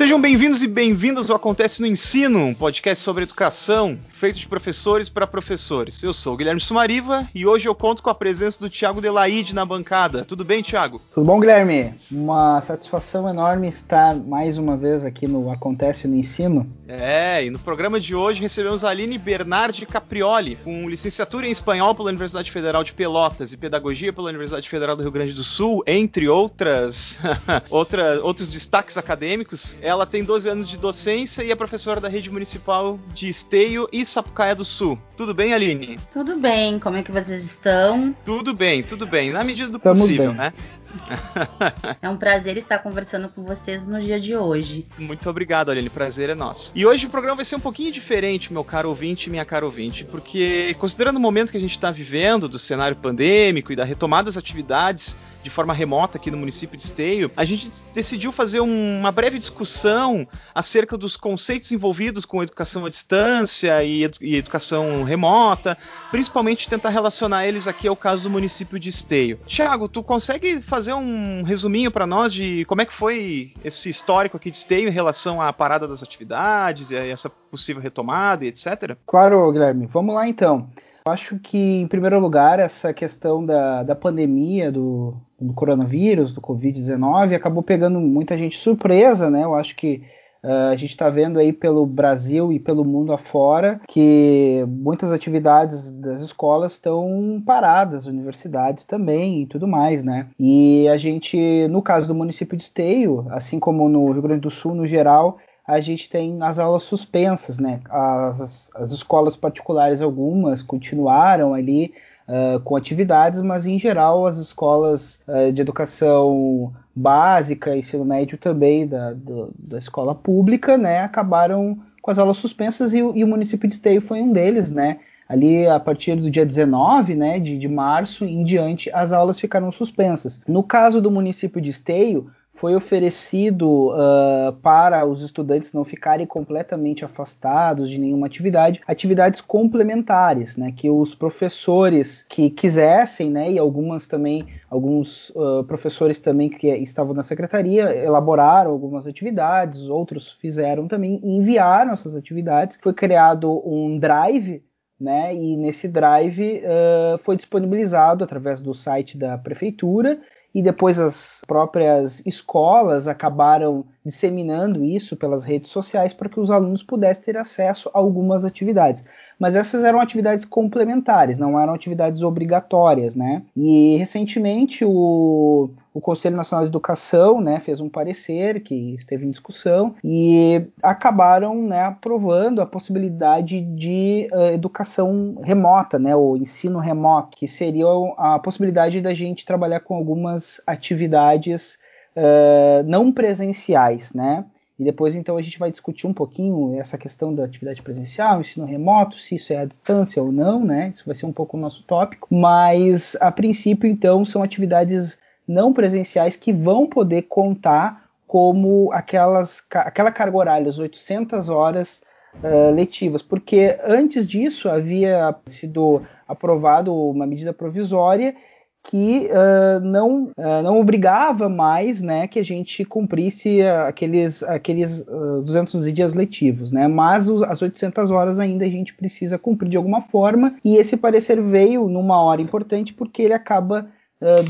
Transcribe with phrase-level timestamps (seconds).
[0.00, 5.10] Sejam bem-vindos e bem-vindas ao Acontece no Ensino, um podcast sobre educação, feito de professores
[5.10, 6.02] para professores.
[6.02, 9.54] Eu sou o Guilherme Sumariva e hoje eu conto com a presença do Tiago Delaide
[9.54, 10.24] na bancada.
[10.24, 11.02] Tudo bem, Tiago?
[11.12, 11.92] Tudo bom, Guilherme?
[12.10, 16.66] Uma satisfação enorme estar mais uma vez aqui no Acontece no Ensino.
[16.88, 21.94] É, e no programa de hoje recebemos a Aline Bernardi Caprioli, com licenciatura em espanhol
[21.94, 25.84] pela Universidade Federal de Pelotas e pedagogia pela Universidade Federal do Rio Grande do Sul,
[25.86, 27.20] entre outras
[27.68, 29.76] outra, outros destaques acadêmicos.
[29.90, 34.06] Ela tem 12 anos de docência e é professora da rede municipal de Esteio e
[34.06, 34.96] Sapucaia do Sul.
[35.16, 35.98] Tudo bem, Aline?
[36.12, 38.14] Tudo bem, como é que vocês estão?
[38.24, 40.36] Tudo bem, tudo bem, na medida do Estamos possível, bem.
[40.36, 40.52] né?
[42.00, 44.86] é um prazer estar conversando com vocês no dia de hoje.
[44.96, 45.90] Muito obrigado, Aline.
[45.90, 46.70] Prazer é nosso.
[46.72, 49.64] E hoje o programa vai ser um pouquinho diferente, meu caro ouvinte e minha cara
[49.64, 53.84] ouvinte, porque considerando o momento que a gente está vivendo, do cenário pandêmico e da
[53.84, 58.60] retomada das atividades de forma remota aqui no município de Esteio, a gente decidiu fazer
[58.60, 65.02] um, uma breve discussão acerca dos conceitos envolvidos com educação à distância e, e educação
[65.02, 65.78] remota,
[66.10, 69.38] principalmente tentar relacionar eles aqui ao caso do município de Esteio.
[69.46, 73.90] Tiago, tu consegue fazer fazer um resuminho para nós de como é que foi esse
[73.90, 78.48] histórico aqui de Esteio em relação à parada das atividades e essa possível retomada e
[78.48, 78.96] etc?
[79.06, 79.86] Claro, Guilherme.
[79.86, 80.68] Vamos lá então.
[81.06, 87.34] Acho que, em primeiro lugar, essa questão da, da pandemia, do, do coronavírus, do Covid-19,
[87.34, 89.44] acabou pegando muita gente surpresa, né?
[89.44, 90.02] Eu acho que
[90.42, 95.90] Uh, a gente está vendo aí pelo Brasil e pelo mundo afora que muitas atividades
[95.90, 100.28] das escolas estão paradas, universidades também e tudo mais, né?
[100.38, 104.50] E a gente, no caso do município de Esteio, assim como no Rio Grande do
[104.50, 105.36] Sul no geral,
[105.70, 107.80] a gente tem as aulas suspensas, né?
[107.88, 111.94] As, as escolas particulares, algumas, continuaram ali
[112.26, 118.86] uh, com atividades, mas em geral as escolas uh, de educação básica, ensino médio também
[118.86, 123.68] da, do, da escola pública, né, acabaram com as aulas suspensas e, e, o município
[123.68, 124.98] de Esteio foi um deles, né?
[125.28, 129.70] Ali a partir do dia 19 né, de, de março em diante, as aulas ficaram
[129.70, 130.40] suspensas.
[130.48, 132.28] No caso do município de Esteio,
[132.60, 140.58] foi oferecido uh, para os estudantes não ficarem completamente afastados de nenhuma atividade, atividades complementares,
[140.58, 146.68] né, que os professores que quisessem, né, e algumas também, alguns uh, professores também que
[146.68, 152.78] estavam na secretaria elaboraram algumas atividades, outros fizeram também e enviaram essas atividades.
[152.82, 154.62] Foi criado um drive
[155.00, 155.34] né?
[155.34, 160.20] E nesse drive uh, foi disponibilizado através do site da prefeitura
[160.54, 166.82] e depois as próprias escolas acabaram disseminando isso pelas redes sociais para que os alunos
[166.82, 169.04] pudessem ter acesso a algumas atividades
[169.40, 173.42] mas essas eram atividades complementares, não eram atividades obrigatórias, né?
[173.56, 179.30] E recentemente o, o Conselho Nacional de Educação, né, fez um parecer que esteve em
[179.30, 187.36] discussão e acabaram, né, aprovando a possibilidade de uh, educação remota, né, o ensino remoto,
[187.36, 187.86] que seria
[188.18, 191.78] a possibilidade da gente trabalhar com algumas atividades
[192.14, 194.44] uh, não presenciais, né?
[194.80, 198.64] E depois, então, a gente vai discutir um pouquinho essa questão da atividade presencial, ensino
[198.64, 200.90] remoto, se isso é à distância ou não, né?
[200.94, 202.26] Isso vai ser um pouco o nosso tópico.
[202.34, 210.10] Mas, a princípio, então, são atividades não presenciais que vão poder contar como aquelas, aquela
[210.10, 212.00] carga horária, as 800 horas
[212.42, 218.34] uh, letivas, porque antes disso havia sido aprovado uma medida provisória
[218.82, 225.42] que uh, não, uh, não obrigava mais né, que a gente cumprisse aqueles, aqueles uh,
[225.42, 229.76] 200 dias letivos, né, mas os, as 800 horas ainda a gente precisa cumprir de
[229.76, 233.88] alguma forma, e esse parecer veio numa hora importante porque ele acaba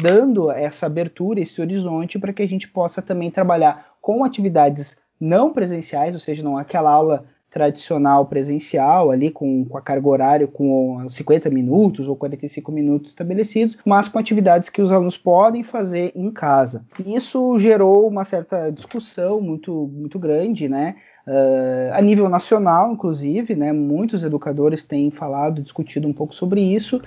[0.02, 5.52] dando essa abertura, esse horizonte, para que a gente possa também trabalhar com atividades não
[5.52, 11.06] presenciais, ou seja, não aquela aula tradicional presencial, ali com, com a carga horária com
[11.08, 16.30] 50 minutos ou 45 minutos estabelecidos, mas com atividades que os alunos podem fazer em
[16.30, 16.84] casa.
[17.04, 20.96] Isso gerou uma certa discussão muito, muito grande, né?
[21.26, 27.00] Uh, a nível nacional, inclusive, né, muitos educadores têm falado, discutido um pouco sobre isso,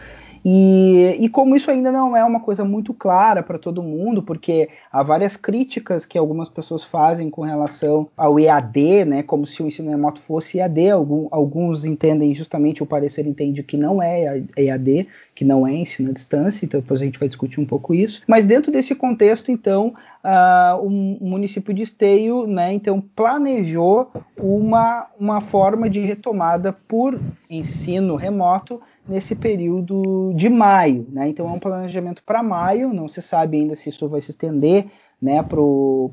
[0.45, 4.69] e, e como isso ainda não é uma coisa muito clara para todo mundo, porque
[4.91, 9.67] há várias críticas que algumas pessoas fazem com relação ao EAD, né, como se o
[9.67, 15.07] ensino remoto fosse EAD, Algum, alguns entendem justamente, o parecer entende que não é EAD,
[15.33, 18.21] que não é ensino à distância, então depois a gente vai discutir um pouco isso.
[18.27, 19.93] Mas dentro desse contexto, então,
[20.23, 27.19] uh, o município de Esteio, né, então planejou uma, uma forma de retomada por
[27.49, 31.27] ensino remoto nesse período de maio, né?
[31.27, 34.87] Então é um planejamento para maio, não se sabe ainda se isso vai se estender
[35.23, 35.43] né,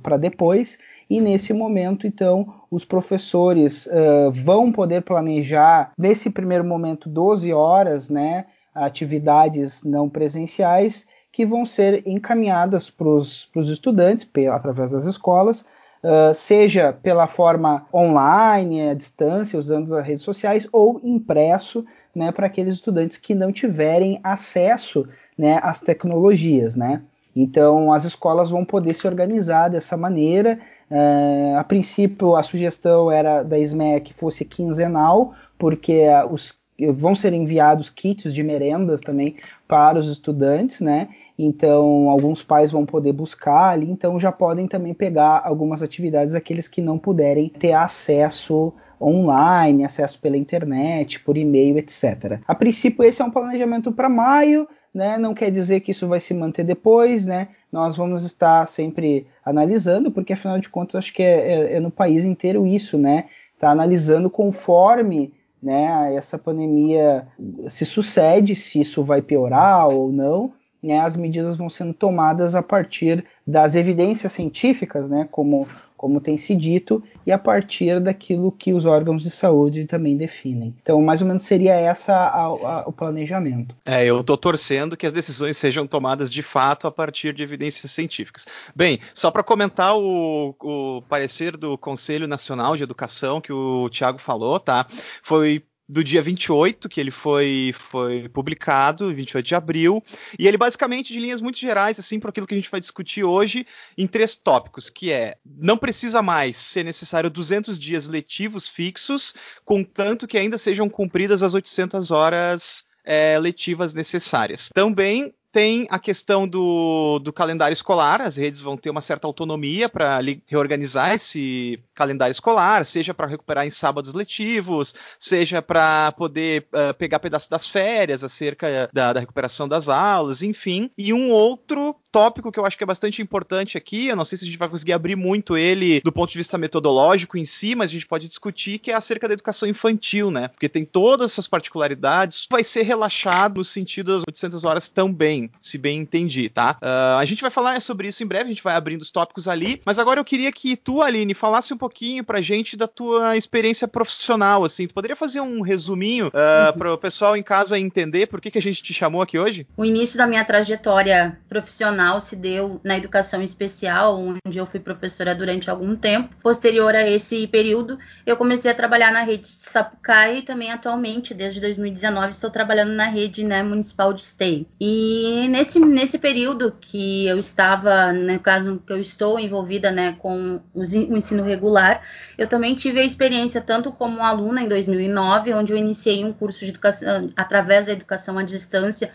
[0.03, 0.79] para depois.
[1.09, 8.09] E nesse momento, então, os professores uh, vão poder planejar, nesse primeiro momento, 12 horas,
[8.09, 15.63] né, atividades não presenciais que vão ser encaminhadas para os estudantes através das escolas,
[16.05, 21.85] uh, seja pela forma online, à distância, usando as redes sociais, ou impresso
[22.21, 25.09] né, para aqueles estudantes que não tiverem acesso
[25.39, 26.77] né, às tecnologias.
[26.77, 27.01] Né?
[27.35, 30.59] Então, as escolas vão poder se organizar dessa maneira.
[30.91, 36.61] Uh, a princípio, a sugestão era da SME que fosse quinzenal, porque uh, os,
[36.93, 39.37] vão ser enviados kits de merendas também
[39.67, 41.09] para os estudantes, né?
[41.39, 46.69] Então, alguns pais vão poder buscar ali, então já podem também pegar algumas atividades aqueles
[46.69, 52.41] que não puderem ter acesso online, acesso pela internet, por e-mail, etc.
[52.47, 55.17] A princípio, esse é um planejamento para maio, né?
[55.17, 57.49] Não quer dizer que isso vai se manter depois, né?
[57.73, 61.91] Nós vamos estar sempre analisando, porque afinal de contas acho que é, é, é no
[61.91, 63.26] país inteiro isso, né?
[63.55, 65.32] Está analisando conforme
[65.62, 67.26] né, essa pandemia
[67.69, 70.52] se sucede, se isso vai piorar ou não,
[70.82, 75.69] né, as medidas vão sendo tomadas a partir das evidências científicas, né, como
[76.00, 80.75] como tem se dito, e a partir daquilo que os órgãos de saúde também definem.
[80.81, 83.76] Então, mais ou menos seria essa a, a, o planejamento.
[83.85, 87.91] É, eu estou torcendo que as decisões sejam tomadas de fato a partir de evidências
[87.91, 88.47] científicas.
[88.75, 94.19] Bem, só para comentar o, o parecer do Conselho Nacional de Educação que o Tiago
[94.19, 94.87] falou, tá?
[95.23, 100.03] Foi do dia 28, que ele foi, foi publicado, 28 de abril,
[100.39, 103.25] e ele basicamente, de linhas muito gerais, assim, para aquilo que a gente vai discutir
[103.25, 103.67] hoje,
[103.99, 109.35] em três tópicos, que é, não precisa mais ser necessário 200 dias letivos fixos,
[109.65, 114.71] contanto que ainda sejam cumpridas as 800 horas é, letivas necessárias.
[114.73, 119.88] Também tem a questão do, do, calendário escolar, as redes vão ter uma certa autonomia
[119.88, 126.94] para reorganizar esse calendário escolar, seja para recuperar em sábados letivos, seja para poder uh,
[126.94, 130.91] pegar pedaço das férias acerca da, da, recuperação das aulas, enfim.
[130.97, 134.37] E um outro tópico que eu acho que é bastante importante aqui, eu não sei
[134.39, 137.75] se a gente vai conseguir abrir muito ele do ponto de vista metodológico em si,
[137.75, 140.49] mas a gente pode discutir que é acerca da educação infantil, né?
[140.49, 145.51] Porque tem todas as suas particularidades, vai ser relaxado no sentido das 800 horas também,
[145.61, 146.77] se bem entendi, tá?
[146.83, 149.47] Uh, a gente vai falar sobre isso em breve, a gente vai abrindo os tópicos
[149.47, 153.37] ali, mas agora eu queria que tu, Aline, falasse um pouquinho pra gente da tua
[153.37, 156.79] experiência profissional, assim, tu poderia fazer um resuminho uh, uhum.
[156.79, 159.67] para o pessoal em casa entender por que, que a gente te chamou aqui hoje?
[159.77, 164.81] O início da minha trajetória profissional profissional se deu na educação especial, onde eu fui
[164.81, 166.35] professora durante algum tempo.
[166.43, 171.35] Posterior a esse período, eu comecei a trabalhar na rede de Sapucaí e também atualmente,
[171.35, 174.67] desde 2019, estou trabalhando na rede né, municipal de Esteio.
[174.81, 180.61] E nesse, nesse período que eu estava, no caso que eu estou envolvida né, com
[180.75, 182.02] o ensino regular,
[182.38, 186.61] eu também tive a experiência tanto como aluna em 2009, onde eu iniciei um curso
[186.61, 189.11] de educação através da educação à distância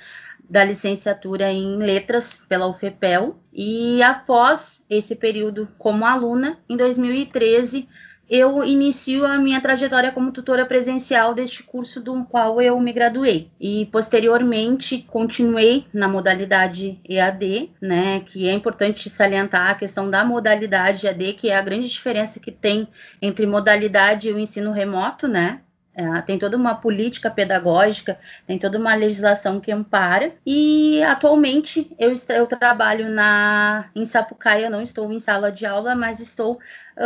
[0.50, 7.88] da licenciatura em letras pela UFPEL e após esse período como aluna, em 2013
[8.30, 13.52] eu inicio a minha trajetória como tutora presencial deste curso do qual eu me graduei.
[13.60, 21.06] E posteriormente continuei na modalidade EAD, né, que é importante salientar a questão da modalidade
[21.06, 22.88] EAD, que é a grande diferença que tem
[23.22, 25.62] entre modalidade e o ensino remoto, né?
[25.96, 30.34] É, tem toda uma política pedagógica, tem toda uma legislação que ampara.
[30.46, 36.20] E atualmente eu, eu trabalho na, em Sapucaia, não estou em sala de aula, mas
[36.20, 36.60] estou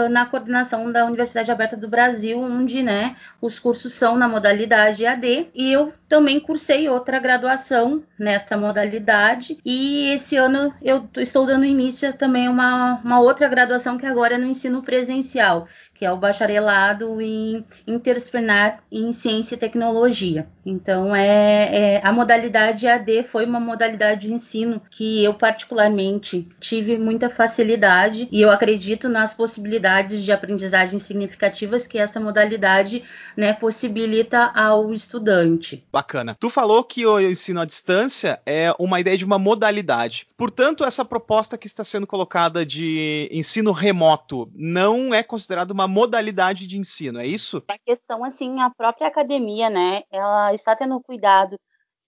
[0.10, 5.48] na coordenação da Universidade Aberta do Brasil, onde né, os cursos são na modalidade AD.
[5.54, 9.58] E eu também cursei outra graduação nesta modalidade.
[9.66, 14.36] E esse ano eu estou dando início também a uma, uma outra graduação que agora
[14.36, 20.48] é no ensino presencial, que é o bacharelado em interdisciplinar em ciência e tecnologia.
[20.66, 26.98] Então, é, é, a modalidade AD foi uma modalidade de ensino que eu particularmente tive
[26.98, 33.04] muita facilidade e eu acredito nas possibilidades de aprendizagem significativas que essa modalidade
[33.36, 35.86] né, possibilita ao estudante.
[35.92, 36.36] Bacana.
[36.40, 40.28] Tu falou que o ensino à distância é uma ideia de uma modalidade.
[40.38, 46.68] Portanto, essa proposta que está sendo colocada de ensino remoto não é considerada uma modalidade
[46.68, 47.64] de ensino, é isso?
[47.68, 51.58] A questão, assim, a própria academia, né, ela está tendo cuidado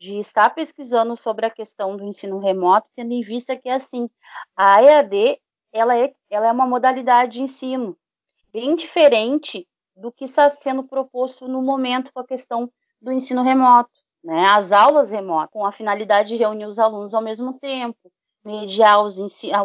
[0.02, 4.10] de estar pesquisando sobre a questão do ensino remoto, tendo em vista que, assim,
[4.58, 5.38] a EAD,
[5.72, 7.98] ela é, ela é uma modalidade de ensino
[8.52, 13.90] bem diferente do que está sendo proposto no momento com a questão do ensino remoto,
[14.24, 14.46] né?
[14.48, 18.12] As aulas remotas, com a finalidade de reunir os alunos ao mesmo tempo,
[18.44, 19.08] mediar ao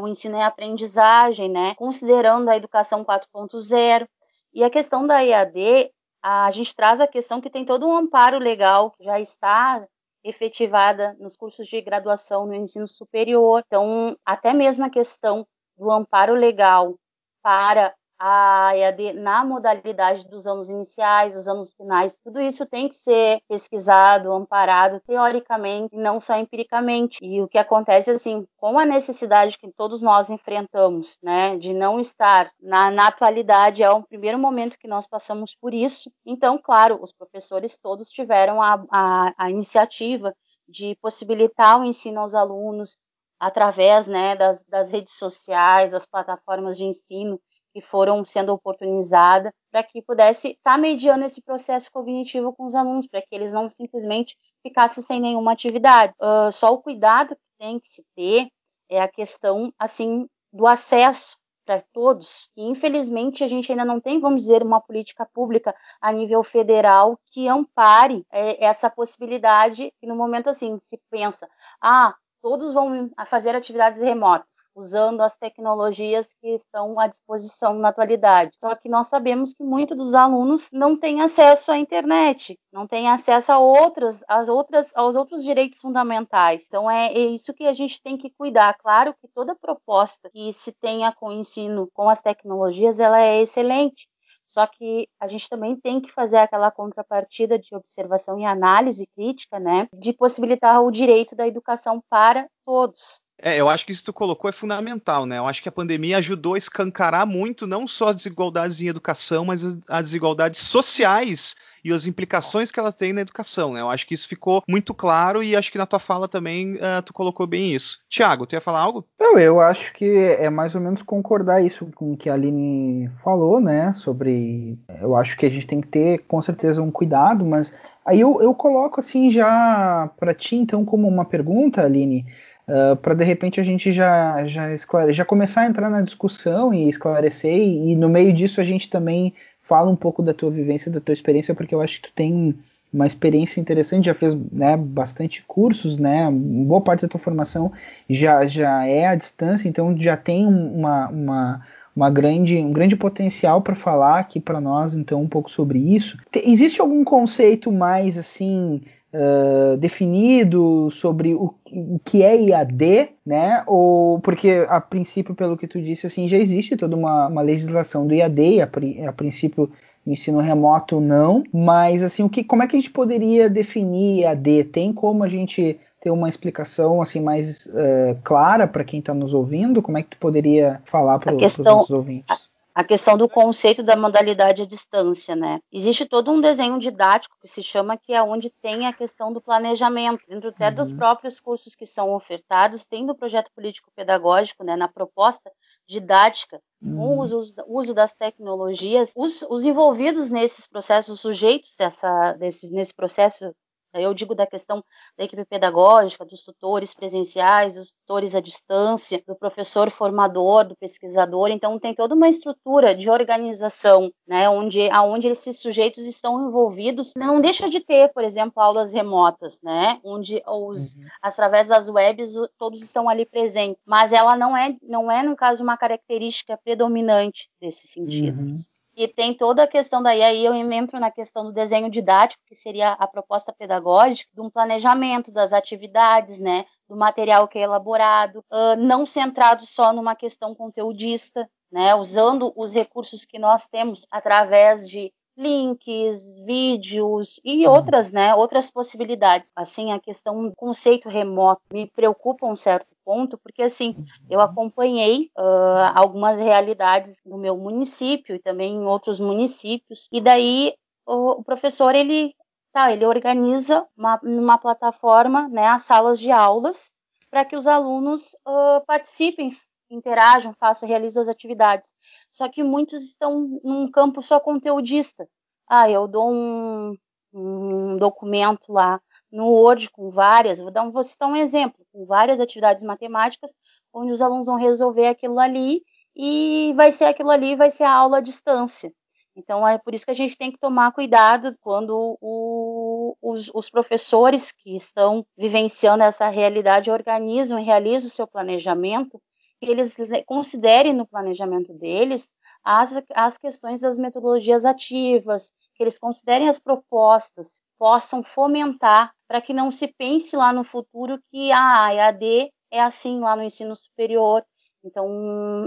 [0.06, 4.06] ensino e aprendizagem, né, considerando a educação 4.0.
[4.52, 5.90] E a questão da EAD,
[6.22, 9.86] a gente traz a questão que tem todo um amparo legal que já está
[10.24, 13.62] efetivada nos cursos de graduação no ensino superior.
[13.66, 15.46] Então, até mesmo a questão
[15.76, 16.94] do amparo legal
[17.42, 22.96] para a EAD na modalidade dos anos iniciais, dos anos finais, tudo isso tem que
[22.96, 27.18] ser pesquisado, amparado teoricamente não só empiricamente.
[27.22, 32.00] E o que acontece assim, com a necessidade que todos nós enfrentamos, né, de não
[32.00, 36.10] estar na, na atualidade, é o primeiro momento que nós passamos por isso.
[36.24, 40.34] Então, claro, os professores todos tiveram a, a, a iniciativa
[40.68, 42.96] de possibilitar o ensino aos alunos
[43.38, 47.40] através né, das, das redes sociais, das plataformas de ensino,
[47.72, 52.74] que foram sendo oportunizadas para que pudesse estar tá mediando esse processo cognitivo com os
[52.74, 56.14] alunos, para que eles não simplesmente ficassem sem nenhuma atividade.
[56.18, 58.48] Uh, só o cuidado que tem que se ter
[58.88, 62.48] é a questão assim do acesso para todos.
[62.56, 67.18] E infelizmente a gente ainda não tem, vamos dizer, uma política pública a nível federal
[67.30, 69.92] que ampare é, essa possibilidade.
[70.00, 71.46] E no momento assim se pensa,
[71.82, 72.14] ah,
[72.46, 78.52] todos vão fazer atividades remotas, usando as tecnologias que estão à disposição na atualidade.
[78.60, 83.08] Só que nós sabemos que muitos dos alunos não têm acesso à internet, não têm
[83.08, 86.64] acesso a outras, às outras, aos outros direitos fundamentais.
[86.68, 88.78] Então é, é isso que a gente tem que cuidar.
[88.78, 93.42] Claro que toda proposta que se tenha com o ensino com as tecnologias, ela é
[93.42, 94.06] excelente.
[94.46, 99.58] Só que a gente também tem que fazer aquela contrapartida de observação e análise crítica,
[99.58, 103.20] né, de possibilitar o direito da educação para todos.
[103.38, 105.36] É, eu acho que isso que tu colocou é fundamental, né?
[105.36, 109.44] Eu acho que a pandemia ajudou a escancarar muito não só as desigualdades em educação,
[109.44, 111.54] mas as desigualdades sociais
[111.86, 113.80] e as implicações que ela tem na educação, né?
[113.80, 117.00] Eu acho que isso ficou muito claro e acho que na tua fala também uh,
[117.04, 118.00] tu colocou bem isso.
[118.10, 119.06] Tiago, tu ia falar algo?
[119.20, 123.08] Não, eu acho que é mais ou menos concordar isso com o que a Aline
[123.22, 123.92] falou, né?
[123.92, 124.76] Sobre.
[125.00, 127.72] Eu acho que a gente tem que ter com certeza um cuidado, mas
[128.04, 132.26] aí eu, eu coloco assim já para ti, então, como uma pergunta, Aline.
[132.66, 135.14] Uh, ah, para de repente a gente já já, esclare...
[135.14, 138.90] já começar a entrar na discussão e esclarecer e, e, no meio disso a gente
[138.90, 139.32] também
[139.68, 142.54] fala um pouco da tua vivência, da tua experiência, porque eu acho que tu tem
[142.92, 146.30] uma experiência interessante, já fez né, bastante cursos, né?
[146.30, 147.72] Boa parte da tua formação
[148.08, 153.60] já, já é à distância, então já tem uma, uma, uma grande, um grande potencial
[153.60, 156.16] para falar aqui para nós, então, um pouco sobre isso.
[156.34, 158.80] Existe algum conceito mais assim
[159.16, 163.64] uh, definido sobre o, o, que é IAD, né?
[163.66, 168.06] Ou porque a princípio, pelo que tu disse, assim, já existe toda uma, uma legislação
[168.06, 168.68] do IAD, a,
[169.08, 169.70] a princípio
[170.06, 174.64] ensino remoto não, mas assim, o que, como é que a gente poderia definir IAD?
[174.64, 179.34] Tem como a gente ter uma explicação assim mais uh, clara para quem está nos
[179.34, 179.82] ouvindo?
[179.82, 182.48] Como é que tu poderia falar para os nossos ouvintes?
[182.76, 185.60] A questão do conceito da modalidade à distância, né?
[185.72, 189.40] Existe todo um desenho didático que se chama que é onde tem a questão do
[189.40, 190.74] planejamento, dentro até uhum.
[190.74, 195.50] dos próprios cursos que são ofertados, tem no projeto político pedagógico, né, na proposta
[195.88, 196.96] didática, uhum.
[196.98, 202.70] com o uso, uso, das tecnologias, os, os, envolvidos nesses processos, os sujeitos dessa, desse,
[202.70, 203.56] nesse processo
[204.00, 204.84] eu digo da questão
[205.16, 211.48] da equipe pedagógica, dos tutores presenciais, dos tutores à distância, do professor formador, do pesquisador.
[211.48, 217.12] Então, tem toda uma estrutura de organização, né, onde, onde esses sujeitos estão envolvidos.
[217.16, 221.02] Não deixa de ter, por exemplo, aulas remotas, né, onde os, uhum.
[221.22, 223.80] através das webs todos estão ali presentes.
[223.86, 228.40] Mas ela não é, não é no caso, uma característica predominante desse sentido.
[228.40, 228.58] Uhum.
[228.96, 232.54] E tem toda a questão daí, aí eu entro na questão do desenho didático, que
[232.54, 238.42] seria a proposta pedagógica, de um planejamento das atividades, né, do material que é elaborado,
[238.78, 245.12] não centrado só numa questão conteudista, né, usando os recursos que nós temos através de
[245.36, 247.72] links, vídeos e uhum.
[247.72, 249.50] outras, né, outras possibilidades.
[249.54, 253.94] Assim, a questão do conceito remoto me preocupa um certo ponto, porque assim,
[254.28, 254.44] eu uhum.
[254.44, 260.74] acompanhei uh, algumas realidades no meu município e também em outros municípios, e daí
[261.06, 262.34] o, o professor, ele,
[262.72, 266.90] tá, ele organiza uma, uma plataforma, né, as salas de aulas,
[267.30, 269.52] para que os alunos uh, participem,
[269.90, 271.94] interajam, façam, realizem as atividades.
[272.30, 275.28] Só que muitos estão num campo só conteudista.
[275.68, 276.96] Ah, eu dou um,
[277.32, 279.00] um documento lá
[279.30, 283.52] no Word com várias, vou, dar um, vou citar um exemplo, com várias atividades matemáticas,
[283.92, 285.82] onde os alunos vão resolver aquilo ali
[286.14, 288.92] e vai ser aquilo ali, vai ser a aula à distância.
[289.36, 293.68] Então é por isso que a gente tem que tomar cuidado quando o, os, os,
[293.68, 299.20] professores que estão vivenciando essa realidade organizam e realizam o seu planejamento,
[299.60, 299.96] que eles
[300.26, 302.28] considerem no planejamento deles
[302.66, 309.52] as, as questões das metodologias ativas, que eles considerem as propostas, possam fomentar para que
[309.52, 313.76] não se pense lá no futuro que ah, a EAD é assim lá no ensino
[313.76, 314.44] superior.
[314.82, 315.08] Então,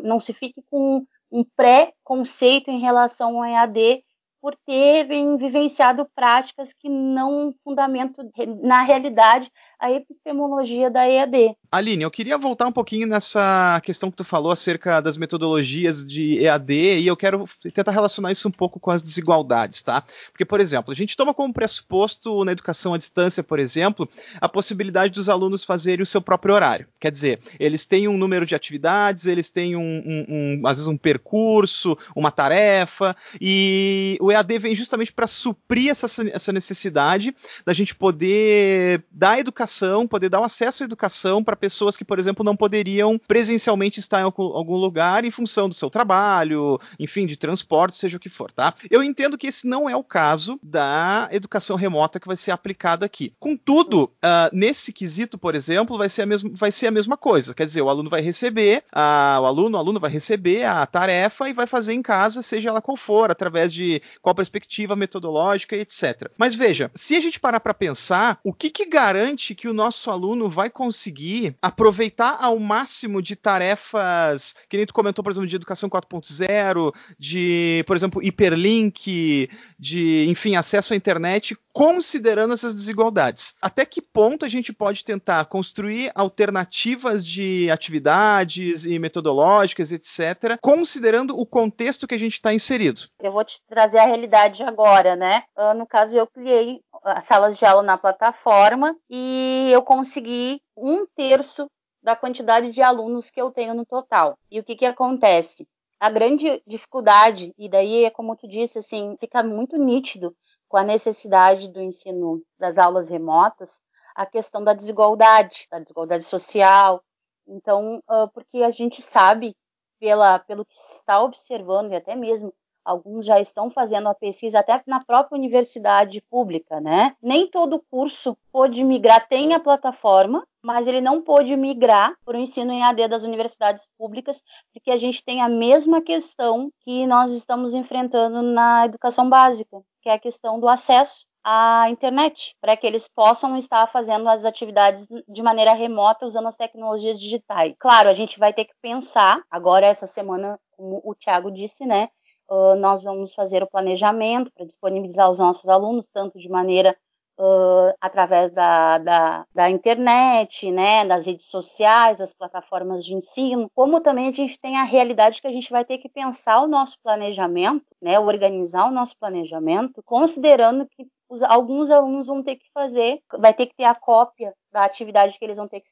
[0.03, 4.03] não se fique com um pré-conceito em relação ao EAD
[4.41, 8.29] por terem vivenciado práticas que não fundamentam
[8.63, 11.55] na realidade a epistemologia da EAD.
[11.71, 16.43] Aline, eu queria voltar um pouquinho nessa questão que tu falou acerca das metodologias de
[16.43, 20.03] EAD e eu quero tentar relacionar isso um pouco com as desigualdades, tá?
[20.31, 24.07] Porque, por exemplo, a gente toma como pressuposto na educação à distância, por exemplo,
[24.39, 26.87] a possibilidade dos alunos fazerem o seu próprio horário.
[26.99, 30.25] Quer dizer, eles têm um número de atividades, eles têm um, um,
[30.61, 36.07] um às vezes um percurso, uma tarefa, e o EAD vem justamente para suprir essa,
[36.29, 41.95] essa necessidade da gente poder dar educação, poder dar um acesso à educação para pessoas
[41.95, 46.79] que, por exemplo, não poderiam presencialmente estar em algum lugar em função do seu trabalho,
[46.99, 48.73] enfim, de transporte, seja o que for, tá?
[48.89, 53.05] Eu entendo que esse não é o caso da educação remota que vai ser aplicada
[53.05, 53.33] aqui.
[53.39, 57.53] Contudo, uh, nesse quesito, por exemplo, vai ser, a mesma, vai ser a mesma coisa.
[57.53, 61.49] Quer dizer, o aluno vai receber, uh, o aluno, o aluno vai receber a tarefa
[61.49, 66.31] e vai fazer em casa, seja ela qual for, através de qual perspectiva metodológica, etc.
[66.37, 70.11] Mas veja, se a gente parar para pensar, o que, que garante que o nosso
[70.11, 75.55] aluno vai conseguir aproveitar ao máximo de tarefas, que nem tu comentou, por exemplo, de
[75.55, 83.55] educação 4.0, de, por exemplo, hiperlink, de, enfim, acesso à internet, considerando essas desigualdades.
[83.61, 91.39] Até que ponto a gente pode tentar construir alternativas de atividades e metodológicas, etc., considerando
[91.39, 93.03] o contexto que a gente está inserido?
[93.21, 95.43] Eu vou te trazer a realidade agora, né?
[95.55, 101.05] Ah, no caso, eu criei as salas de aula na plataforma e eu consegui um
[101.05, 101.69] terço
[102.01, 104.37] da quantidade de alunos que eu tenho no total.
[104.49, 105.67] E o que, que acontece?
[105.99, 110.35] A grande dificuldade, e daí é como tu disse, assim, fica muito nítido
[110.67, 113.81] com a necessidade do ensino das aulas remotas,
[114.15, 117.03] a questão da desigualdade, da desigualdade social.
[117.45, 118.01] Então,
[118.33, 119.55] porque a gente sabe,
[119.99, 122.53] pela, pelo que está observando, e até mesmo
[122.89, 127.15] alguns já estão fazendo a pesquisa até na própria universidade pública, né?
[127.21, 132.41] Nem todo curso pôde migrar, tem a plataforma, mas ele não pôde migrar para o
[132.41, 137.31] ensino em AD das universidades públicas, porque a gente tem a mesma questão que nós
[137.31, 142.85] estamos enfrentando na educação básica, que é a questão do acesso à internet, para que
[142.85, 147.77] eles possam estar fazendo as atividades de maneira remota usando as tecnologias digitais.
[147.79, 152.09] Claro, a gente vai ter que pensar, agora essa semana, como o Tiago disse, né,
[152.49, 156.97] uh, nós vamos fazer o planejamento para disponibilizar os nossos alunos, tanto de maneira
[157.39, 164.01] uh, através da, da, da, internet, né, das redes sociais, das plataformas de ensino, como
[164.01, 166.97] também a gente tem a realidade que a gente vai ter que pensar o nosso
[167.01, 173.21] planejamento, né, organizar o nosso planejamento, considerando que os, alguns alunos vão ter que fazer,
[173.37, 175.89] vai ter que ter a cópia da atividade que eles vão ter que,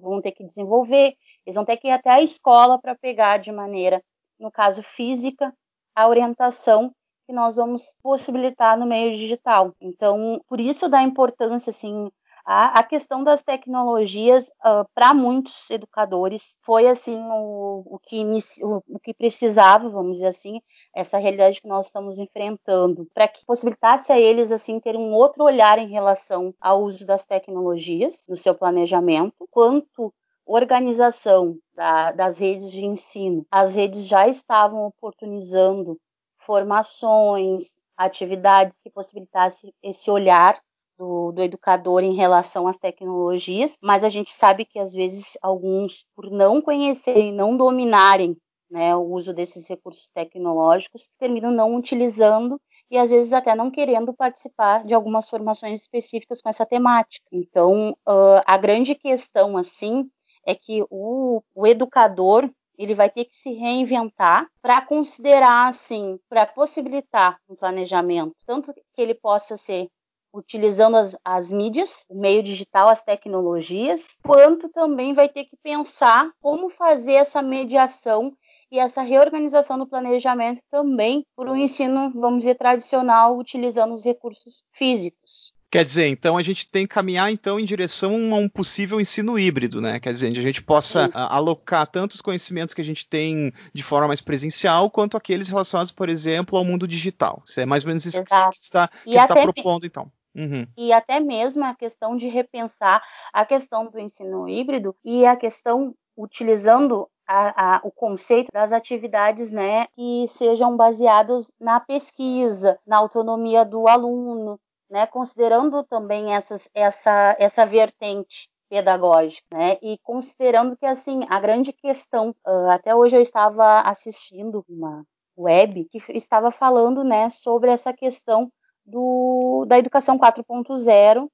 [0.00, 3.50] vão ter que desenvolver, eles vão ter que ir até a escola para pegar de
[3.50, 4.02] maneira,
[4.38, 5.52] no caso física,
[5.96, 6.92] a orientação
[7.26, 9.74] que nós vamos possibilitar no meio digital.
[9.80, 12.08] Então, por isso da importância, assim,
[12.46, 18.22] a, a questão das tecnologias uh, para muitos educadores foi assim o, o que
[18.62, 20.60] o, o, que precisava, vamos dizer assim,
[20.94, 25.42] essa realidade que nós estamos enfrentando, para que possibilitasse a eles assim ter um outro
[25.42, 30.14] olhar em relação ao uso das tecnologias no seu planejamento, quanto
[30.46, 33.44] organização da, das redes de ensino.
[33.50, 35.98] As redes já estavam oportunizando
[36.38, 40.58] formações, atividades que possibilitassem esse olhar
[40.96, 46.06] do, do, educador em relação às tecnologias, mas a gente sabe que às vezes alguns,
[46.14, 48.36] por não conhecerem, não dominarem
[48.70, 54.12] né, o uso desses recursos tecnológicos, terminam não utilizando e às vezes até não querendo
[54.12, 57.26] participar de algumas formações específicas com essa temática.
[57.30, 60.08] Então, uh, a grande questão, assim,
[60.46, 66.46] é que o, o educador ele vai ter que se reinventar para considerar assim, para
[66.46, 69.88] possibilitar um planejamento, tanto que ele possa ser
[70.32, 76.30] utilizando as, as, mídias, o meio digital, as tecnologias, quanto também vai ter que pensar
[76.40, 78.36] como fazer essa mediação
[78.70, 84.62] e essa reorganização do planejamento também para o ensino, vamos dizer, tradicional, utilizando os recursos
[84.72, 85.55] físicos.
[85.70, 89.38] Quer dizer, então a gente tem que caminhar então em direção a um possível ensino
[89.38, 89.98] híbrido, né?
[89.98, 94.08] Quer dizer, a gente possa alocar tanto os conhecimentos que a gente tem de forma
[94.08, 97.42] mais presencial, quanto aqueles relacionados, por exemplo, ao mundo digital.
[97.44, 98.50] Isso é mais ou menos isso Exato.
[98.50, 100.10] que está, que está propondo, então.
[100.36, 100.66] Uhum.
[100.76, 103.02] E até mesmo a questão de repensar
[103.32, 109.50] a questão do ensino híbrido e a questão utilizando a, a, o conceito das atividades
[109.50, 117.36] né, que sejam baseados na pesquisa, na autonomia do aluno, né, considerando também essas, essa,
[117.38, 123.20] essa vertente pedagógica, né, e considerando que assim a grande questão, uh, até hoje eu
[123.20, 125.04] estava assistindo uma
[125.38, 128.50] web que estava falando, né, sobre essa questão
[128.86, 131.28] do, da educação 4.0 uh,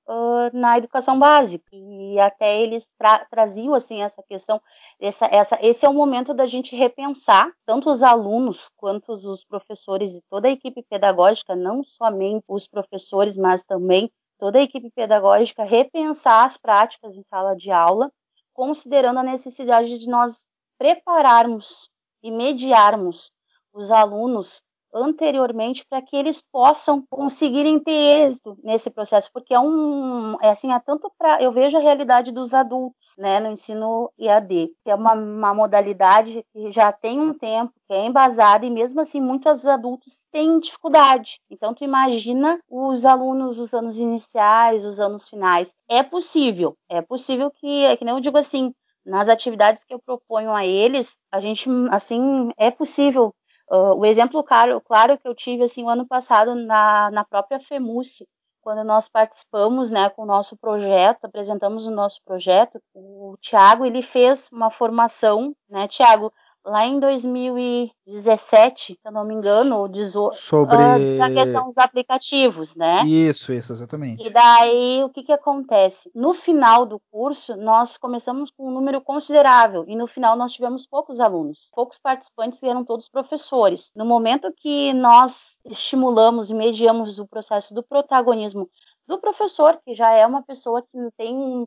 [0.57, 1.69] na educação básica.
[1.73, 4.61] E até eles tra traziam assim essa questão,
[4.99, 10.15] essa, essa, esse é o momento da gente repensar, tanto os alunos quanto os professores
[10.15, 15.63] e toda a equipe pedagógica, não somente os professores, mas também toda a equipe pedagógica,
[15.63, 18.11] repensar as práticas em sala de aula,
[18.55, 20.47] considerando a necessidade de nós
[20.79, 21.91] prepararmos
[22.23, 23.31] e mediarmos
[23.73, 30.37] os alunos anteriormente para que eles possam conseguirem ter êxito nesse processo, porque é um,
[30.41, 34.71] é assim, é tanto para, eu vejo a realidade dos adultos, né, no ensino IAD,
[34.85, 39.01] que é uma, uma modalidade que já tem um tempo, que é embasada e mesmo
[39.01, 41.41] assim muitos adultos têm dificuldade.
[41.51, 45.75] Então tu imagina os alunos dos anos iniciais, os anos finais.
[45.89, 48.73] É possível, é possível que, é que nem eu digo assim,
[49.05, 53.35] nas atividades que eu proponho a eles, a gente, assim, é possível
[53.71, 57.59] Uh, o exemplo claro, claro que eu tive assim o ano passado na, na própria
[57.59, 58.29] FEMUSE,
[58.63, 64.03] quando nós participamos né, com o nosso projeto, apresentamos o nosso projeto, o Tiago ele
[64.03, 66.33] fez uma formação, né, Tiago,
[66.65, 71.79] lá em 2017, se eu não me engano, ou 18, sobre uh, a questão dos
[71.79, 73.05] aplicativos, né?
[73.07, 74.25] Isso, isso, exatamente.
[74.25, 76.11] E daí o que que acontece?
[76.15, 80.87] No final do curso, nós começamos com um número considerável e no final nós tivemos
[80.87, 83.91] poucos alunos, poucos participantes eram todos professores.
[83.95, 88.69] No momento que nós estimulamos e mediamos o processo do protagonismo
[89.07, 91.67] do professor, que já é uma pessoa que tem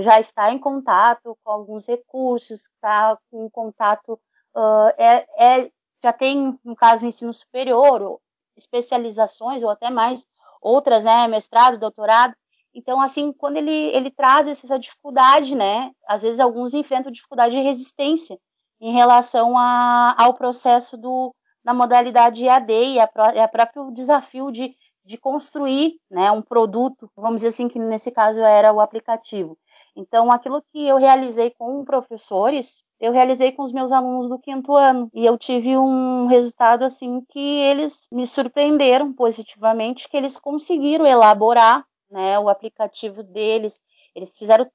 [0.00, 4.20] já está em contato com alguns recursos, está em contato,
[4.54, 5.70] uh, é, é,
[6.02, 8.20] já tem, no caso, ensino superior,
[8.56, 10.24] especializações ou até mais
[10.60, 12.34] outras, né, mestrado, doutorado.
[12.74, 17.62] Então, assim, quando ele, ele traz essa dificuldade, né, às vezes alguns enfrentam dificuldade de
[17.62, 18.38] resistência
[18.80, 21.34] em relação a, ao processo do,
[21.64, 23.04] da modalidade EAD e a,
[23.44, 28.40] a próprio desafio de de construir né, um produto, vamos dizer assim, que nesse caso
[28.40, 29.58] era o aplicativo.
[29.96, 34.74] Então, aquilo que eu realizei com professores, eu realizei com os meus alunos do quinto
[34.74, 35.10] ano.
[35.12, 41.84] E eu tive um resultado, assim, que eles me surpreenderam positivamente, que eles conseguiram elaborar
[42.10, 43.80] né, o aplicativo deles.
[44.14, 44.70] Eles fizeram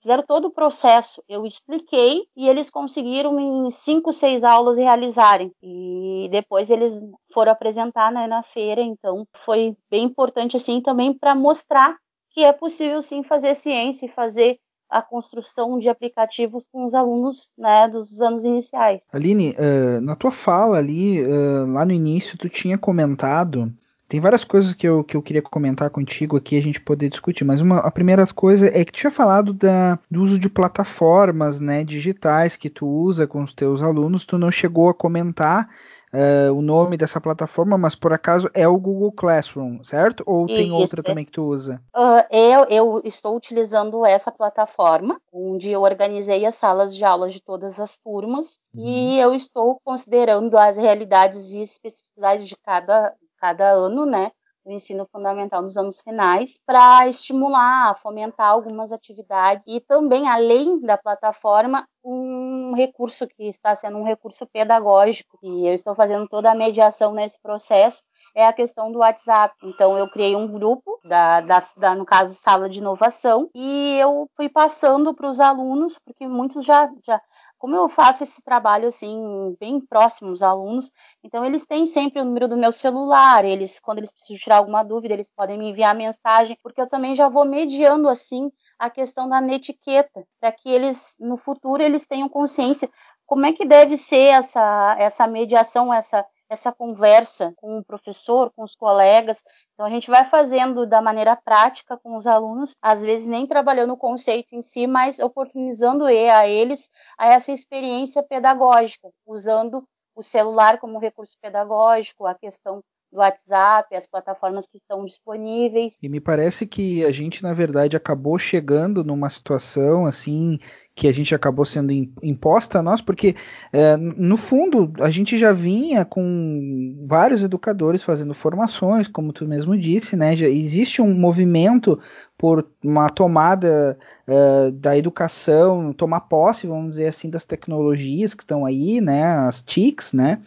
[0.00, 1.22] fizeram todo o processo.
[1.28, 5.52] Eu expliquei e eles conseguiram em cinco, seis aulas realizarem.
[5.62, 6.92] E depois eles
[7.32, 8.80] foram apresentar né, na feira.
[8.80, 11.96] Então foi bem importante assim também para mostrar
[12.30, 14.58] que é possível sim fazer ciência e fazer
[14.92, 19.06] a construção de aplicativos com os alunos né, dos anos iniciais.
[19.10, 23.72] Aline, uh, na tua fala ali, uh, lá no início, tu tinha comentado
[24.12, 27.44] tem várias coisas que eu, que eu queria comentar contigo aqui, a gente poder discutir,
[27.44, 31.62] mas uma, a primeira coisa é que tu tinha falado da, do uso de plataformas
[31.62, 35.66] né, digitais que tu usa com os teus alunos, tu não chegou a comentar
[36.12, 40.22] uh, o nome dessa plataforma, mas por acaso é o Google Classroom, certo?
[40.26, 41.02] Ou tem Isso, outra é.
[41.02, 41.80] também que tu usa?
[41.96, 47.40] Uh, eu, eu estou utilizando essa plataforma, onde eu organizei as salas de aulas de
[47.40, 48.86] todas as turmas, uhum.
[48.86, 54.30] e eu estou considerando as realidades e especificidades de cada cada ano, né,
[54.64, 60.96] do ensino fundamental nos anos finais, para estimular, fomentar algumas atividades e também, além da
[60.96, 66.54] plataforma, um recurso que está sendo um recurso pedagógico, e eu estou fazendo toda a
[66.54, 68.02] mediação nesse processo,
[68.34, 69.54] é a questão do WhatsApp.
[69.62, 74.28] Então, eu criei um grupo, da, da, da no caso, sala de inovação, e eu
[74.36, 77.20] fui passando para os alunos, porque muitos já, já
[77.62, 80.90] como eu faço esse trabalho assim bem próximo aos alunos,
[81.22, 84.82] então eles têm sempre o número do meu celular, eles quando eles precisam tirar alguma
[84.82, 88.50] dúvida, eles podem me enviar mensagem, porque eu também já vou mediando assim
[88.82, 92.90] a questão da netiqueta, para que eles no futuro eles tenham consciência
[93.24, 98.64] como é que deve ser essa essa mediação, essa essa conversa com o professor, com
[98.64, 99.42] os colegas.
[99.72, 103.92] Então a gente vai fazendo da maneira prática com os alunos, às vezes nem trabalhando
[103.92, 110.78] o conceito em si, mas oportunizando a eles a essa experiência pedagógica, usando o celular
[110.80, 112.82] como recurso pedagógico, a questão
[113.12, 115.98] do WhatsApp, as plataformas que estão disponíveis.
[116.02, 120.58] E me parece que a gente, na verdade, acabou chegando numa situação assim
[120.94, 121.90] que a gente acabou sendo
[122.22, 123.34] imposta a nós, porque
[123.72, 129.76] é, no fundo a gente já vinha com vários educadores fazendo formações, como tu mesmo
[129.76, 130.36] disse, né?
[130.36, 131.98] Já existe um movimento
[132.42, 138.66] por uma tomada uh, da educação, tomar posse, vamos dizer assim, das tecnologias que estão
[138.66, 140.40] aí, né, as TICs, né,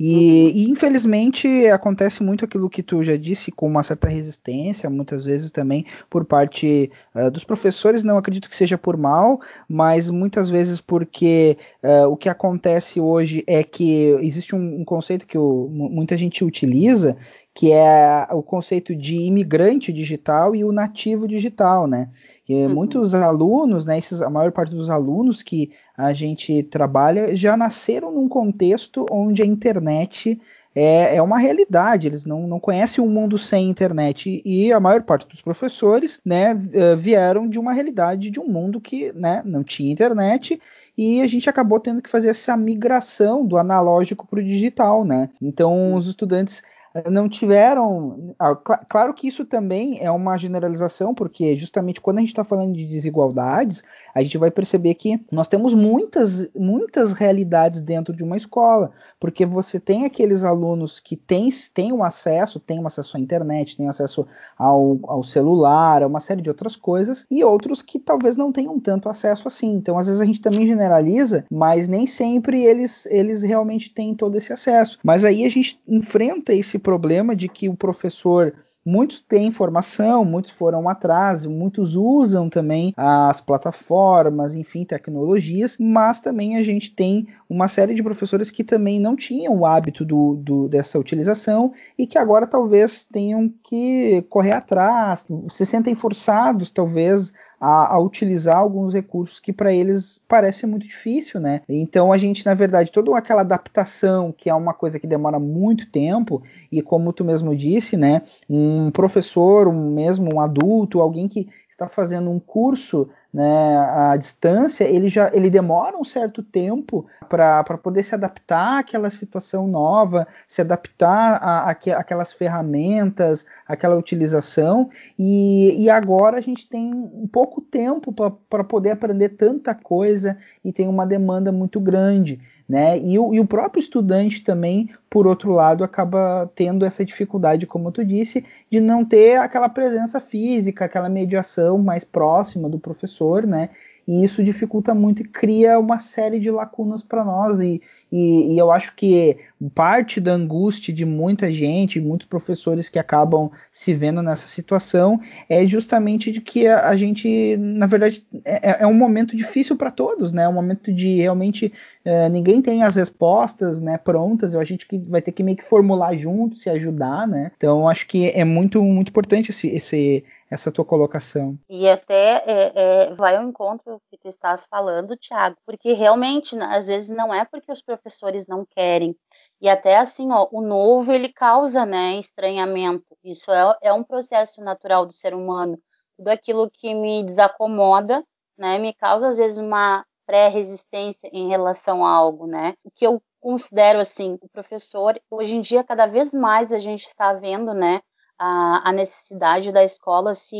[0.00, 0.52] e, uhum.
[0.54, 5.50] e, infelizmente acontece muito aquilo que tu já disse, com uma certa resistência, muitas vezes
[5.50, 9.38] também por parte uh, dos professores, não acredito que seja por mal,
[9.68, 15.26] mas muitas vezes porque uh, o que acontece hoje é que existe um, um conceito
[15.26, 17.16] que o, muita gente utiliza,
[17.54, 22.08] que é o conceito de imigrante digital e o nativo digital, né?
[22.48, 22.68] Uhum.
[22.68, 28.12] Muitos alunos, né, esses, a maior parte dos alunos que a gente trabalha já nasceram
[28.12, 30.40] num contexto onde a internet
[30.74, 34.80] é, é uma realidade, eles não, não conhecem o um mundo sem internet e a
[34.80, 39.42] maior parte dos professores né, eh, vieram de uma realidade de um mundo que né,
[39.44, 40.60] não tinha internet
[40.96, 45.30] e a gente acabou tendo que fazer essa migração do analógico para o digital, né?
[45.40, 46.62] Então os estudantes
[47.10, 48.34] não tiveram.
[48.38, 52.74] Ah, claro que isso também é uma generalização, porque justamente quando a gente está falando
[52.74, 53.82] de desigualdades,
[54.14, 59.46] a gente vai perceber que nós temos muitas, muitas realidades dentro de uma escola, porque
[59.46, 63.88] você tem aqueles alunos que têm, têm o acesso, têm o acesso à internet, têm
[63.88, 64.26] acesso
[64.58, 68.78] ao, ao celular, a uma série de outras coisas, e outros que talvez não tenham
[68.78, 69.74] tanto acesso assim.
[69.74, 74.36] Então, às vezes a gente também generaliza, mas nem sempre eles, eles realmente têm todo
[74.36, 74.98] esse acesso.
[75.02, 78.52] Mas aí a gente enfrenta esse problema de que o professor
[78.84, 86.56] Muitos têm informação, muitos foram atrás, muitos usam também as plataformas, enfim, tecnologias, mas também
[86.56, 90.68] a gente tem uma série de professores que também não tinham o hábito do, do,
[90.68, 97.32] dessa utilização e que agora talvez tenham que correr atrás, se sentem forçados, talvez,
[97.64, 101.60] a, a utilizar alguns recursos que para eles parece muito difícil, né?
[101.68, 105.88] Então a gente, na verdade, toda aquela adaptação, que é uma coisa que demora muito
[105.88, 108.22] tempo, e como tu mesmo disse, né?
[108.50, 114.84] Um professor, um mesmo um adulto, alguém que está fazendo um curso né, à distância,
[114.84, 120.60] ele já ele demora um certo tempo para poder se adaptar àquela situação nova, se
[120.60, 126.92] adaptar a, a, aquelas ferramentas, aquela utilização, e, e agora a gente tem
[127.32, 128.12] pouco tempo
[128.50, 132.38] para poder aprender tanta coisa e tem uma demanda muito grande.
[132.68, 132.98] Né?
[132.98, 137.92] E, o, e o próprio estudante também, por outro lado, acaba tendo essa dificuldade, como
[137.92, 143.70] tu disse, de não ter aquela presença física, aquela mediação mais próxima do professor, né?
[144.06, 147.60] E isso dificulta muito e cria uma série de lacunas para nós.
[147.60, 149.38] E, e, e, eu acho que
[149.74, 155.66] parte da angústia de muita gente, muitos professores que acabam se vendo nessa situação, é
[155.66, 159.90] justamente de que a, a gente, na verdade, é, é, é um momento difícil para
[159.90, 160.42] todos, né?
[160.44, 161.72] É um momento de realmente
[162.04, 165.64] é, ninguém tem as respostas né, prontas, a gente que vai ter que meio que
[165.64, 167.52] formular junto, se ajudar, né?
[167.56, 171.58] Então acho que é muito, muito importante esse, esse essa tua colocação.
[171.66, 176.66] E até é, é, vai ao encontro que tu estás falando, Tiago, porque realmente, né,
[176.66, 179.16] às vezes, não é porque os professores não querem.
[179.60, 183.16] E até assim, ó, o novo ele causa né, estranhamento.
[183.24, 185.78] Isso é, é um processo natural do ser humano.
[186.18, 188.22] Tudo aquilo que me desacomoda,
[188.58, 192.74] né, me causa às vezes uma pré-resistência em relação a algo, né?
[192.84, 197.06] O que eu considero assim, o professor, hoje em dia cada vez mais a gente
[197.06, 198.00] está vendo, né,
[198.42, 200.56] a, a necessidade da escola se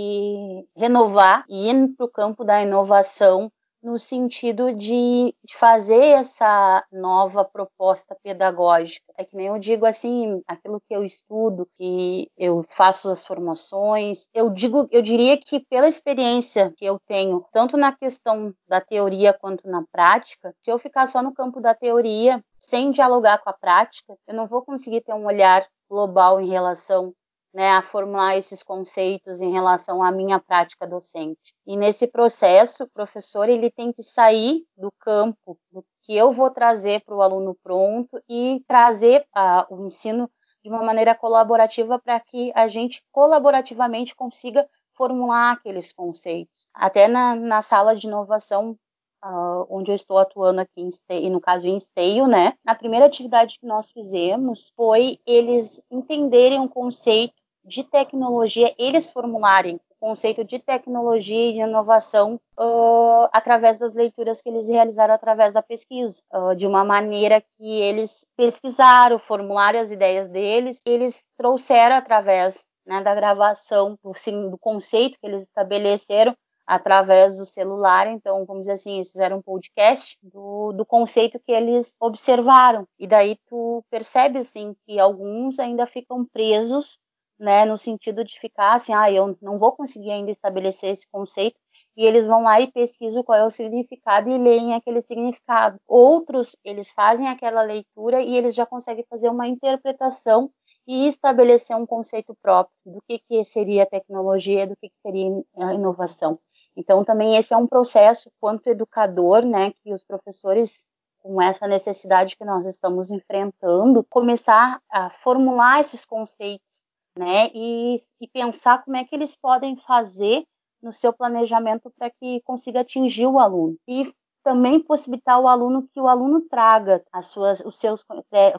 [0.76, 3.50] renovar e ir para o campo da inovação
[3.82, 9.12] no sentido de fazer essa nova proposta pedagógica.
[9.18, 14.28] É que nem eu digo assim, aquilo que eu estudo, que eu faço as formações,
[14.32, 19.32] eu digo, eu diria que pela experiência que eu tenho, tanto na questão da teoria
[19.32, 23.52] quanto na prática, se eu ficar só no campo da teoria, sem dialogar com a
[23.52, 27.12] prática, eu não vou conseguir ter um olhar global em relação
[27.52, 31.54] né, a formular esses conceitos em relação à minha prática docente.
[31.66, 36.50] E nesse processo, o professor ele tem que sair do campo do que eu vou
[36.50, 39.26] trazer para o aluno pronto e trazer
[39.70, 40.30] o ensino
[40.62, 46.66] de uma maneira colaborativa para que a gente colaborativamente consiga formular aqueles conceitos.
[46.72, 48.76] Até na, na sala de inovação
[49.24, 52.54] Uh, onde eu estou atuando aqui em Esteio, no caso em Esteio, né?
[52.66, 59.76] A primeira atividade que nós fizemos foi eles entenderem um conceito de tecnologia eles formularem
[59.76, 65.54] o conceito de tecnologia e de inovação uh, através das leituras que eles realizaram através
[65.54, 71.96] da pesquisa, uh, de uma maneira que eles pesquisaram, formularam as ideias deles, eles trouxeram
[71.96, 74.12] através né, da gravação do,
[74.50, 78.06] do conceito que eles estabeleceram através do celular.
[78.06, 82.86] Então, vamos dizer assim, eles fizeram um podcast do, do conceito que eles observaram.
[82.98, 86.98] E daí tu percebe, assim, que alguns ainda ficam presos,
[87.42, 91.56] né, no sentido de ficar assim, ah, eu não vou conseguir ainda estabelecer esse conceito.
[91.96, 95.76] E eles vão lá e pesquisam qual é o significado e leem aquele significado.
[95.86, 100.50] Outros, eles fazem aquela leitura e eles já conseguem fazer uma interpretação
[100.86, 105.42] e estabelecer um conceito próprio do que, que seria tecnologia, do que, que seria
[105.74, 106.38] inovação.
[106.76, 110.86] Então, também esse é um processo, quanto educador, né, que os professores,
[111.20, 116.81] com essa necessidade que nós estamos enfrentando, começar a formular esses conceitos,
[117.18, 120.44] né, e, e pensar como é que eles podem fazer
[120.82, 123.76] no seu planejamento para que consiga atingir o aluno.
[123.86, 128.04] E também possibilitar o aluno que o aluno traga as suas, os seus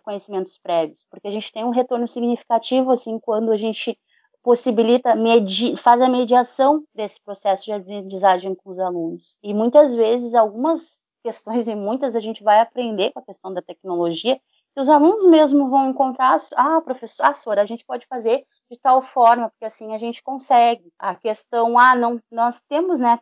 [0.04, 3.98] conhecimentos prévios, porque a gente tem um retorno significativo assim quando a gente
[4.42, 9.38] possibilita, medi, faz a mediação desse processo de aprendizagem com os alunos.
[9.42, 13.62] E muitas vezes, algumas questões, e muitas a gente vai aprender com a questão da
[13.62, 14.39] tecnologia,
[14.73, 19.01] que os alunos mesmo vão encontrar, ah, professor, ah, a gente pode fazer de tal
[19.01, 20.91] forma, porque assim a gente consegue.
[20.97, 23.19] A questão, ah, não, nós temos, né,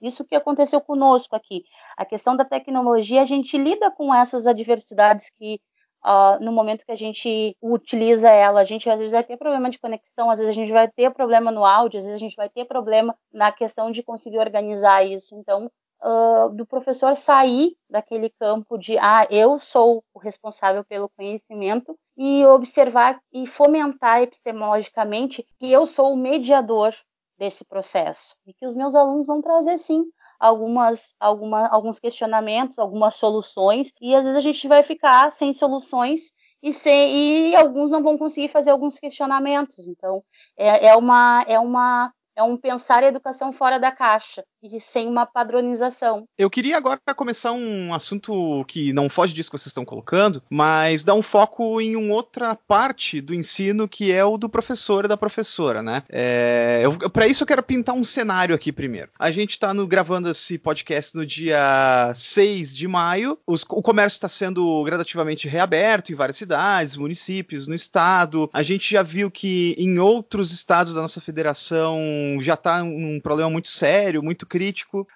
[0.00, 1.64] isso que aconteceu conosco aqui.
[1.96, 5.60] A questão da tecnologia, a gente lida com essas adversidades que
[6.04, 9.70] uh, no momento que a gente utiliza ela, a gente às vezes vai ter problema
[9.70, 12.36] de conexão, às vezes a gente vai ter problema no áudio, às vezes a gente
[12.36, 15.34] vai ter problema na questão de conseguir organizar isso.
[15.36, 15.70] Então,
[16.02, 22.44] uh, do professor sair daquele campo de, ah, eu sou o responsável pelo conhecimento e
[22.46, 26.94] observar e fomentar epistemologicamente que eu sou o mediador
[27.38, 30.04] desse processo e que os meus alunos vão trazer sim
[30.38, 36.32] algumas, alguma, alguns questionamentos, algumas soluções, e às vezes a gente vai ficar sem soluções
[36.62, 39.86] e, sem, e alguns não vão conseguir fazer alguns questionamentos.
[39.86, 40.22] Então,
[40.56, 45.08] é, é, uma, é uma é um pensar a educação fora da caixa e sem
[45.08, 46.26] uma padronização.
[46.36, 51.04] Eu queria agora começar um assunto que não foge disso que vocês estão colocando, mas
[51.04, 55.08] dar um foco em uma outra parte do ensino que é o do professor e
[55.08, 56.02] da professora, né?
[56.08, 59.10] É, Para isso eu quero pintar um cenário aqui primeiro.
[59.18, 63.38] A gente está gravando esse podcast no dia 6 de maio.
[63.46, 68.48] Os, o comércio está sendo gradativamente reaberto em várias cidades, municípios, no estado.
[68.52, 71.98] A gente já viu que em outros estados da nossa federação
[72.40, 74.55] já está um problema muito sério, muito crítico.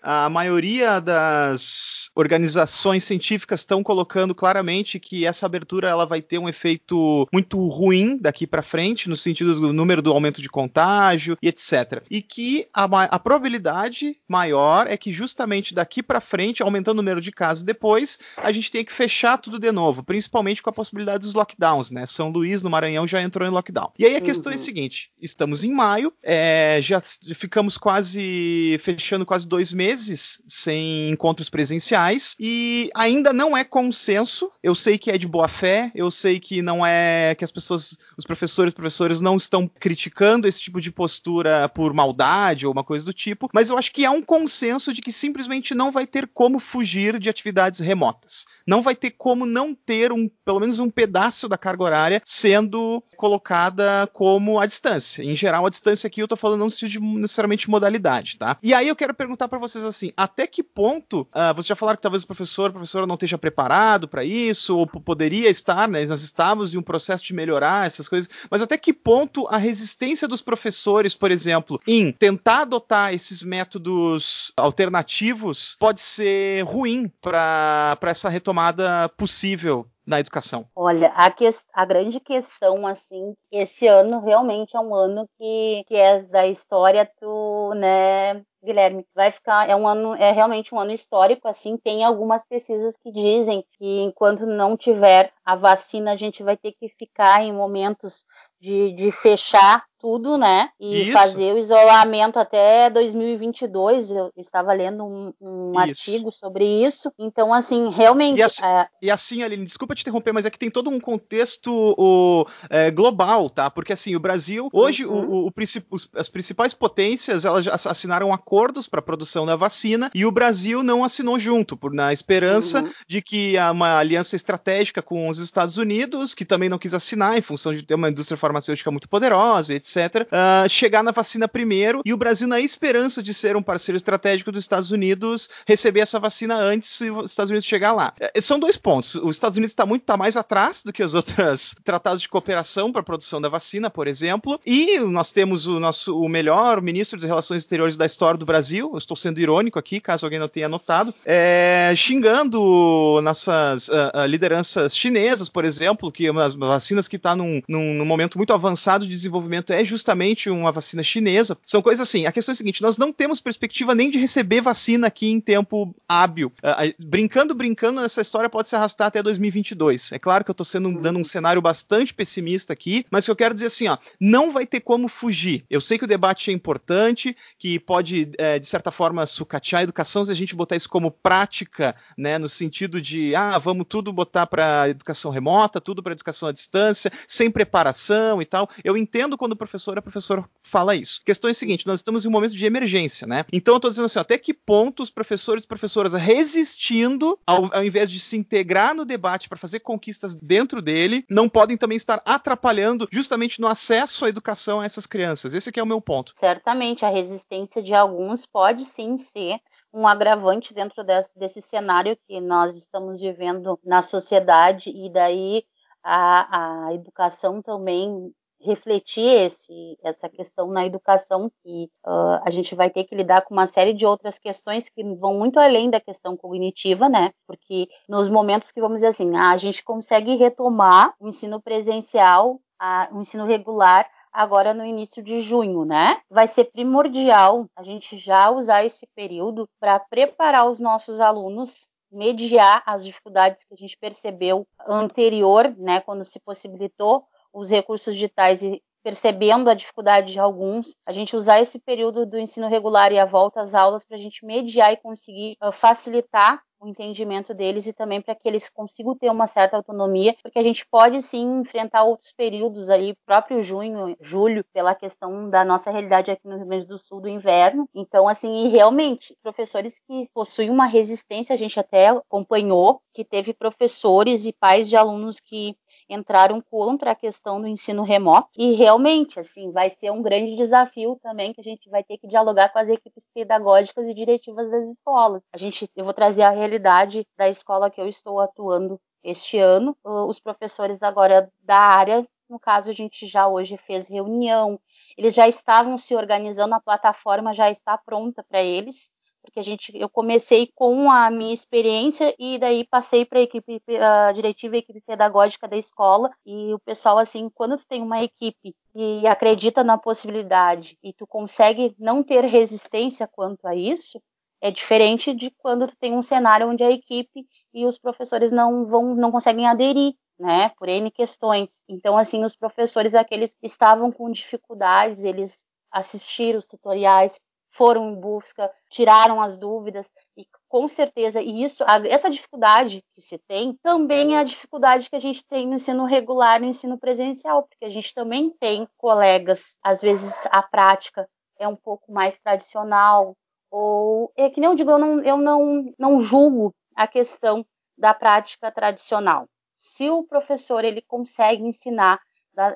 [0.03, 6.49] A maioria das organizações científicas estão colocando claramente que essa abertura ela vai ter um
[6.49, 11.49] efeito muito ruim daqui para frente, no sentido do número do aumento de contágio e
[11.49, 12.03] etc.
[12.11, 17.21] E que a, a probabilidade maior é que justamente daqui para frente, aumentando o número
[17.21, 21.23] de casos depois, a gente tem que fechar tudo de novo, principalmente com a possibilidade
[21.23, 22.07] dos lockdowns, né?
[22.07, 23.93] São Luís, no Maranhão, já entrou em lockdown.
[23.99, 24.65] E aí a questão é a uhum.
[24.65, 32.35] seguinte: estamos em maio, é, já ficamos quase fechando quase dois meses sem encontros presenciais
[32.39, 34.51] e ainda não é consenso.
[34.63, 37.99] Eu sei que é de boa fé, eu sei que não é que as pessoas,
[38.17, 43.05] os professores, professores não estão criticando esse tipo de postura por maldade ou uma coisa
[43.05, 46.29] do tipo, mas eu acho que há um consenso de que simplesmente não vai ter
[46.29, 48.47] como fugir de atividades remotas.
[48.67, 53.03] Não vai ter como não ter um, pelo menos um pedaço da carga horária sendo
[53.17, 55.23] colocada como a distância.
[55.23, 58.57] Em geral, a distância aqui eu tô falando não de necessariamente modalidade, tá?
[58.63, 61.97] E aí eu quero perguntar para vocês assim, até que ponto, uh, vocês já falaram
[61.97, 66.05] que talvez o professor, professora não esteja preparado para isso, ou poderia estar, né?
[66.07, 70.27] Nós estávamos em um processo de melhorar essas coisas, mas até que ponto a resistência
[70.27, 78.29] dos professores, por exemplo, em tentar adotar esses métodos alternativos pode ser ruim para essa
[78.29, 80.67] retomada possível na educação?
[80.75, 85.95] Olha, a, que, a grande questão, assim, esse ano realmente é um ano que, que
[85.95, 90.93] é da história do, né, Guilherme, vai ficar é um ano é realmente um ano
[90.93, 96.43] histórico assim tem algumas pesquisas que dizem que enquanto não tiver a vacina a gente
[96.43, 98.25] vai ter que ficar em momentos
[98.61, 100.71] de, de fechar tudo, né?
[100.81, 101.13] E Isso.
[101.13, 104.11] fazer o isolamento até 2022.
[104.11, 107.13] Eu estava lendo um, um artigo sobre isso.
[107.19, 108.39] Então, assim, realmente.
[108.39, 108.89] E assim, é...
[109.03, 112.91] e assim, Aline, desculpa te interromper, mas é que tem todo um contexto o, é,
[112.91, 113.71] global, tá?
[113.71, 115.29] Porque assim, o Brasil, hoje, uhum.
[115.29, 115.53] o, o,
[115.91, 120.83] os, as principais potências elas assinaram acordos para a produção da vacina e o Brasil
[120.83, 122.91] não assinou junto, por na esperança uhum.
[123.07, 127.37] de que há uma aliança estratégica com os Estados Unidos, que também não quis assinar
[127.37, 131.49] em função de ter uma indústria farmacêutica muito poderosa, etc etc., uh, chegar na vacina
[131.49, 136.01] primeiro e o Brasil, na esperança de ser um parceiro estratégico dos Estados Unidos, receber
[136.01, 138.13] essa vacina antes dos Estados Unidos chegar lá.
[138.21, 139.15] É, são dois pontos.
[139.15, 142.93] Os Estados Unidos está muito tá mais atrás do que as outras tratados de cooperação
[142.93, 147.19] para a produção da vacina, por exemplo, e nós temos o nosso o melhor ministro
[147.19, 148.91] de Relações Exteriores da história do Brasil.
[148.93, 154.97] Eu estou sendo irônico aqui, caso alguém não tenha notado, é, xingando nossas uh, lideranças
[154.97, 159.07] chinesas, por exemplo, que uma das vacinas que está num, num, num momento muito avançado
[159.07, 161.57] de desenvolvimento é justamente uma vacina chinesa.
[161.65, 162.27] São coisas assim.
[162.27, 165.41] A questão é a seguinte: nós não temos perspectiva nem de receber vacina aqui em
[165.41, 166.53] tempo hábil.
[166.59, 170.13] Uh, brincando, brincando, essa história pode se arrastar até 2022.
[170.13, 173.37] É claro que eu estou sendo dando um cenário bastante pessimista aqui, mas que eu
[173.37, 175.65] quero dizer assim, ó, não vai ter como fugir.
[175.71, 179.85] Eu sei que o debate é importante, que pode é, de certa forma sucatear a
[179.85, 184.13] educação se a gente botar isso como prática, né, no sentido de ah, vamos tudo
[184.13, 188.69] botar para educação remota, tudo para educação à distância, sem preparação e tal.
[188.85, 191.21] Eu entendo quando o professor a professora fala isso.
[191.23, 193.45] A questão é a seguinte, nós estamos em um momento de emergência, né?
[193.53, 197.85] Então eu estou dizendo assim, até que ponto os professores e professoras resistindo ao, ao
[197.85, 202.21] invés de se integrar no debate para fazer conquistas dentro dele, não podem também estar
[202.25, 205.55] atrapalhando justamente no acesso à educação a essas crianças.
[205.55, 206.33] Esse é o meu ponto.
[206.37, 209.59] Certamente a resistência de alguns pode sim ser
[209.93, 215.65] um agravante dentro desse, desse cenário que nós estamos vivendo na sociedade e daí
[216.03, 222.91] a, a educação também refletir esse, essa questão na educação que uh, a gente vai
[222.91, 226.37] ter que lidar com uma série de outras questões que vão muito além da questão
[226.37, 227.33] cognitiva, né?
[227.47, 233.09] Porque nos momentos que vamos dizer assim, a gente consegue retomar o ensino presencial, a,
[233.13, 236.21] o ensino regular agora no início de junho, né?
[236.31, 242.83] Vai ser primordial a gente já usar esse período para preparar os nossos alunos mediar
[242.87, 248.83] as dificuldades que a gente percebeu anterior, né, quando se possibilitou os recursos digitais e
[249.03, 253.25] percebendo a dificuldade de alguns, a gente usar esse período do ensino regular e a
[253.25, 257.93] volta às aulas para a gente mediar e conseguir uh, facilitar o entendimento deles e
[257.93, 262.05] também para que eles consigam ter uma certa autonomia, porque a gente pode sim enfrentar
[262.05, 266.87] outros períodos aí, próprio junho, julho, pela questão da nossa realidade aqui no Rio Grande
[266.87, 267.89] do Sul do inverno.
[267.95, 274.47] Então, assim, realmente, professores que possuem uma resistência, a gente até acompanhou que teve professores
[274.47, 275.77] e pais de alunos que
[276.09, 281.19] entraram contra a questão do ensino remoto e realmente assim vai ser um grande desafio
[281.23, 284.89] também que a gente vai ter que dialogar com as equipes pedagógicas e diretivas das
[284.89, 285.43] escolas.
[285.53, 289.97] A gente eu vou trazer a realidade da escola que eu estou atuando este ano.
[290.05, 294.79] Os professores agora da área, no caso a gente já hoje fez reunião,
[295.17, 299.11] eles já estavam se organizando, a plataforma já está pronta para eles
[299.43, 303.81] porque a gente eu comecei com a minha experiência e daí passei para a equipe
[303.97, 308.23] a diretiva e equipe pedagógica da escola e o pessoal assim quando tu tem uma
[308.23, 314.21] equipe e acredita na possibilidade e tu consegue não ter resistência quanto a isso
[314.61, 318.87] é diferente de quando tu tem um cenário onde a equipe e os professores não
[318.87, 321.85] vão não conseguem aderir né, por N questões.
[321.89, 327.39] Então, assim, os professores, aqueles que estavam com dificuldades, eles assistiram os tutoriais,
[327.73, 333.39] foram em busca, tiraram as dúvidas e com certeza e isso essa dificuldade que se
[333.39, 337.63] tem também é a dificuldade que a gente tem no ensino regular no ensino presencial
[337.63, 343.37] porque a gente também tem colegas às vezes a prática é um pouco mais tradicional
[343.71, 347.65] ou é que nem eu digo eu não eu não não julgo a questão
[347.97, 349.47] da prática tradicional
[349.79, 352.21] se o professor ele consegue ensinar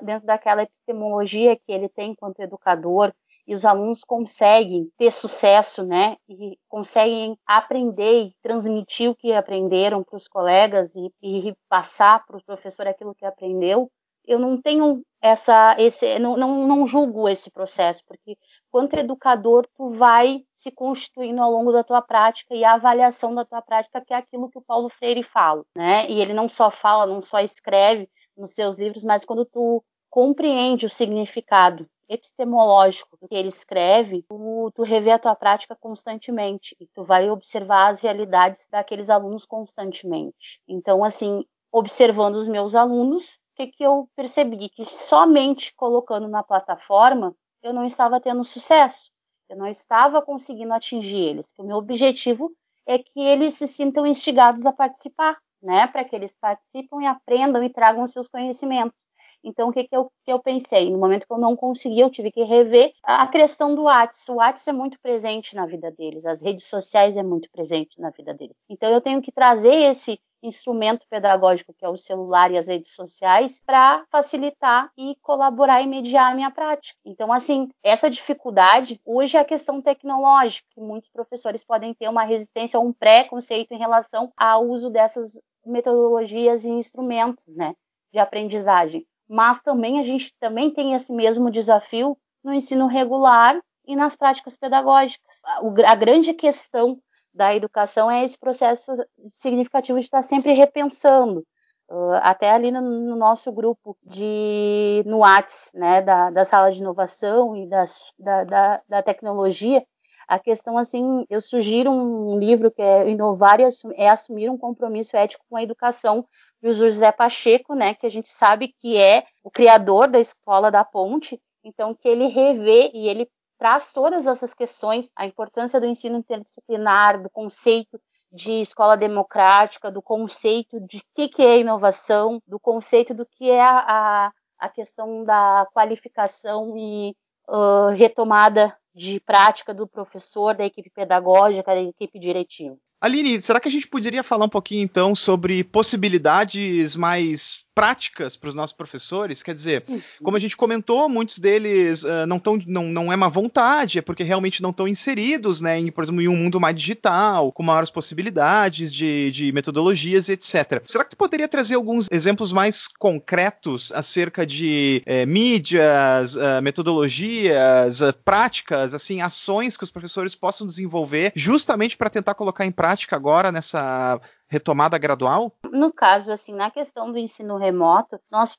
[0.01, 3.13] dentro daquela epistemologia que ele tem enquanto educador
[3.47, 6.17] e os alunos conseguem ter sucesso, né?
[6.27, 12.37] E conseguem aprender e transmitir o que aprenderam para os colegas e, e passar para
[12.37, 13.91] o professor aquilo que aprendeu.
[14.25, 18.35] Eu não tenho essa, esse, não, não, não julgo esse processo, porque
[18.75, 23.45] quanto educador tu vai se constituindo ao longo da tua prática e a avaliação da
[23.45, 26.11] tua prática que é aquilo que o Paulo Freire fala, né?
[26.11, 30.85] E ele não só fala, não só escreve nos seus livros, mas quando tu compreende
[30.85, 37.05] o significado epistemológico que ele escreve, tu, tu revê a tua prática constantemente e tu
[37.05, 40.59] vai observar as realidades daqueles alunos constantemente.
[40.67, 44.67] Então, assim, observando os meus alunos, o que, que eu percebi?
[44.67, 47.33] Que somente colocando na plataforma
[47.65, 49.11] eu não estava tendo sucesso,
[49.49, 51.51] eu não estava conseguindo atingir eles.
[51.51, 52.51] Que o meu objetivo
[52.85, 55.87] é que eles se sintam instigados a participar, né?
[55.87, 59.09] Para que eles participem e aprendam e tragam seus conhecimentos.
[59.43, 60.91] Então, o que, que, eu, que eu pensei?
[60.91, 64.31] No momento que eu não consegui, eu tive que rever a questão do WhatsApp.
[64.31, 68.09] O WhatsApp é muito presente na vida deles, as redes sociais é muito presente na
[68.09, 68.57] vida deles.
[68.69, 72.93] Então, eu tenho que trazer esse instrumento pedagógico que é o celular e as redes
[72.93, 76.97] sociais para facilitar e colaborar e mediar a minha prática.
[77.05, 82.23] Então, assim, essa dificuldade hoje é a questão tecnológica, que muitos professores podem ter uma
[82.23, 87.73] resistência ou um preconceito em relação ao uso dessas metodologias e instrumentos, né,
[88.11, 89.05] de aprendizagem.
[89.27, 94.55] Mas também a gente também tem esse mesmo desafio no ensino regular e nas práticas
[94.55, 95.41] pedagógicas.
[95.85, 96.99] A grande questão
[97.35, 98.91] da educação é esse processo
[99.29, 101.45] significativo de estar sempre repensando.
[101.87, 106.79] Uh, até ali no, no, nosso grupo de no Whats, né, da, da sala de
[106.79, 109.85] inovação e das, da, da, da, tecnologia,
[110.27, 114.57] a questão assim, eu sugiro um livro que é inovar e assumir, é assumir um
[114.57, 116.25] compromisso ético com a educação
[116.59, 120.83] do José Pacheco, né, que a gente sabe que é o criador da escola da
[120.83, 126.17] Ponte, então que ele revê e ele traz todas essas questões, a importância do ensino
[126.17, 127.99] interdisciplinar, do conceito
[128.31, 133.61] de escola democrática, do conceito de que, que é inovação, do conceito do que é
[133.63, 137.15] a, a questão da qualificação e
[137.47, 142.75] uh, retomada de prática do professor, da equipe pedagógica, da equipe diretiva.
[143.01, 148.47] Aline, será que a gente poderia falar um pouquinho então sobre possibilidades mais práticas para
[148.47, 150.01] os nossos professores, quer dizer, uhum.
[150.23, 154.01] como a gente comentou, muitos deles uh, não estão, não, não é má vontade, é
[154.01, 157.61] porque realmente não estão inseridos, né, em, por exemplo, em um mundo mais digital, com
[157.61, 160.81] maiores possibilidades de, de metodologias, etc.
[160.85, 167.99] Será que tu poderia trazer alguns exemplos mais concretos acerca de eh, mídias, uh, metodologias,
[167.99, 173.15] uh, práticas, assim, ações que os professores possam desenvolver justamente para tentar colocar em prática
[173.15, 175.55] agora nessa retomada gradual?
[175.75, 178.57] No caso, assim, na questão do ensino remoto, nós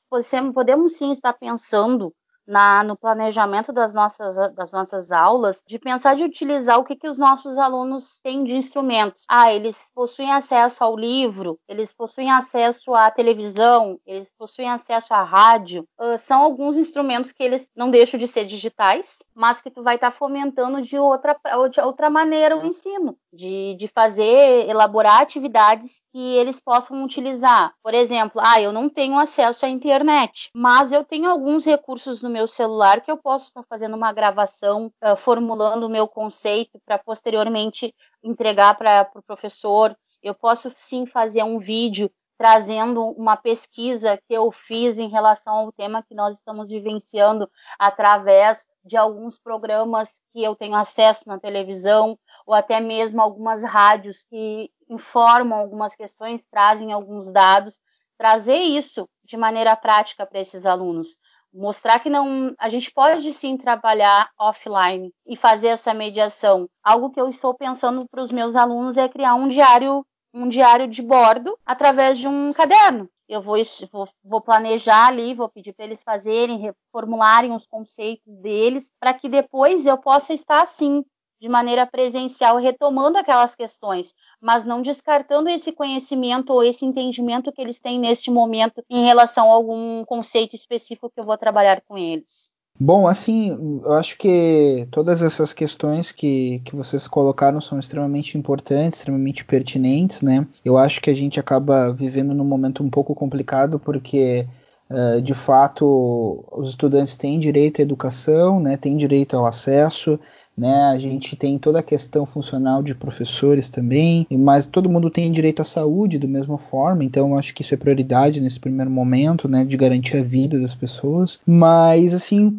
[0.53, 2.13] podemos sim estar pensando
[2.47, 7.09] na, no planejamento das nossas, das nossas aulas, de pensar de utilizar o que, que
[7.09, 9.25] os nossos alunos têm de instrumentos.
[9.27, 15.23] Ah, eles possuem acesso ao livro, eles possuem acesso à televisão, eles possuem acesso à
[15.23, 15.85] rádio.
[15.99, 19.95] Uh, são alguns instrumentos que eles não deixam de ser digitais, mas que tu vai
[19.95, 21.35] estar tá fomentando de outra,
[21.69, 27.73] de outra maneira o ensino, de, de fazer, elaborar atividades que eles possam utilizar.
[27.83, 32.29] Por exemplo, ah, eu não tenho acesso à internet, mas eu tenho alguns recursos no
[32.37, 36.99] meu celular que eu posso estar fazendo uma gravação, uh, formulando o meu conceito para
[36.99, 39.97] posteriormente entregar para o pro professor.
[40.21, 45.71] Eu posso sim fazer um vídeo trazendo uma pesquisa que eu fiz em relação ao
[45.71, 52.19] tema que nós estamos vivenciando através de alguns programas que eu tenho acesso na televisão
[52.45, 57.81] ou até mesmo algumas rádios que informam algumas questões, trazem alguns dados,
[58.15, 61.17] trazer isso de maneira prática para esses alunos,
[61.53, 66.69] mostrar que não, a gente pode sim trabalhar offline e fazer essa mediação.
[66.83, 70.87] Algo que eu estou pensando para os meus alunos é criar um diário, um diário
[70.87, 73.09] de bordo através de um caderno.
[73.27, 73.57] Eu vou,
[73.91, 79.27] vou, vou planejar ali, vou pedir para eles fazerem, reformularem os conceitos deles, para que
[79.27, 81.03] depois eu possa estar assim
[81.39, 87.61] de maneira presencial, retomando aquelas questões, mas não descartando esse conhecimento ou esse entendimento que
[87.61, 91.97] eles têm neste momento em relação a algum conceito específico que eu vou trabalhar com
[91.97, 92.51] eles.
[92.79, 98.99] Bom, assim, eu acho que todas essas questões que, que vocês colocaram são extremamente importantes,
[98.99, 100.47] extremamente pertinentes, né?
[100.63, 104.47] Eu acho que a gente acaba vivendo num momento um pouco complicado porque
[104.89, 110.17] Uh, de fato, os estudantes têm direito à educação, né, têm direito ao acesso,
[110.57, 110.85] né?
[110.85, 115.61] A gente tem toda a questão funcional de professores também, mas todo mundo tem direito
[115.61, 119.63] à saúde da mesma forma, então acho que isso é prioridade nesse primeiro momento, né,
[119.63, 121.39] de garantir a vida das pessoas.
[121.45, 122.55] Mas assim,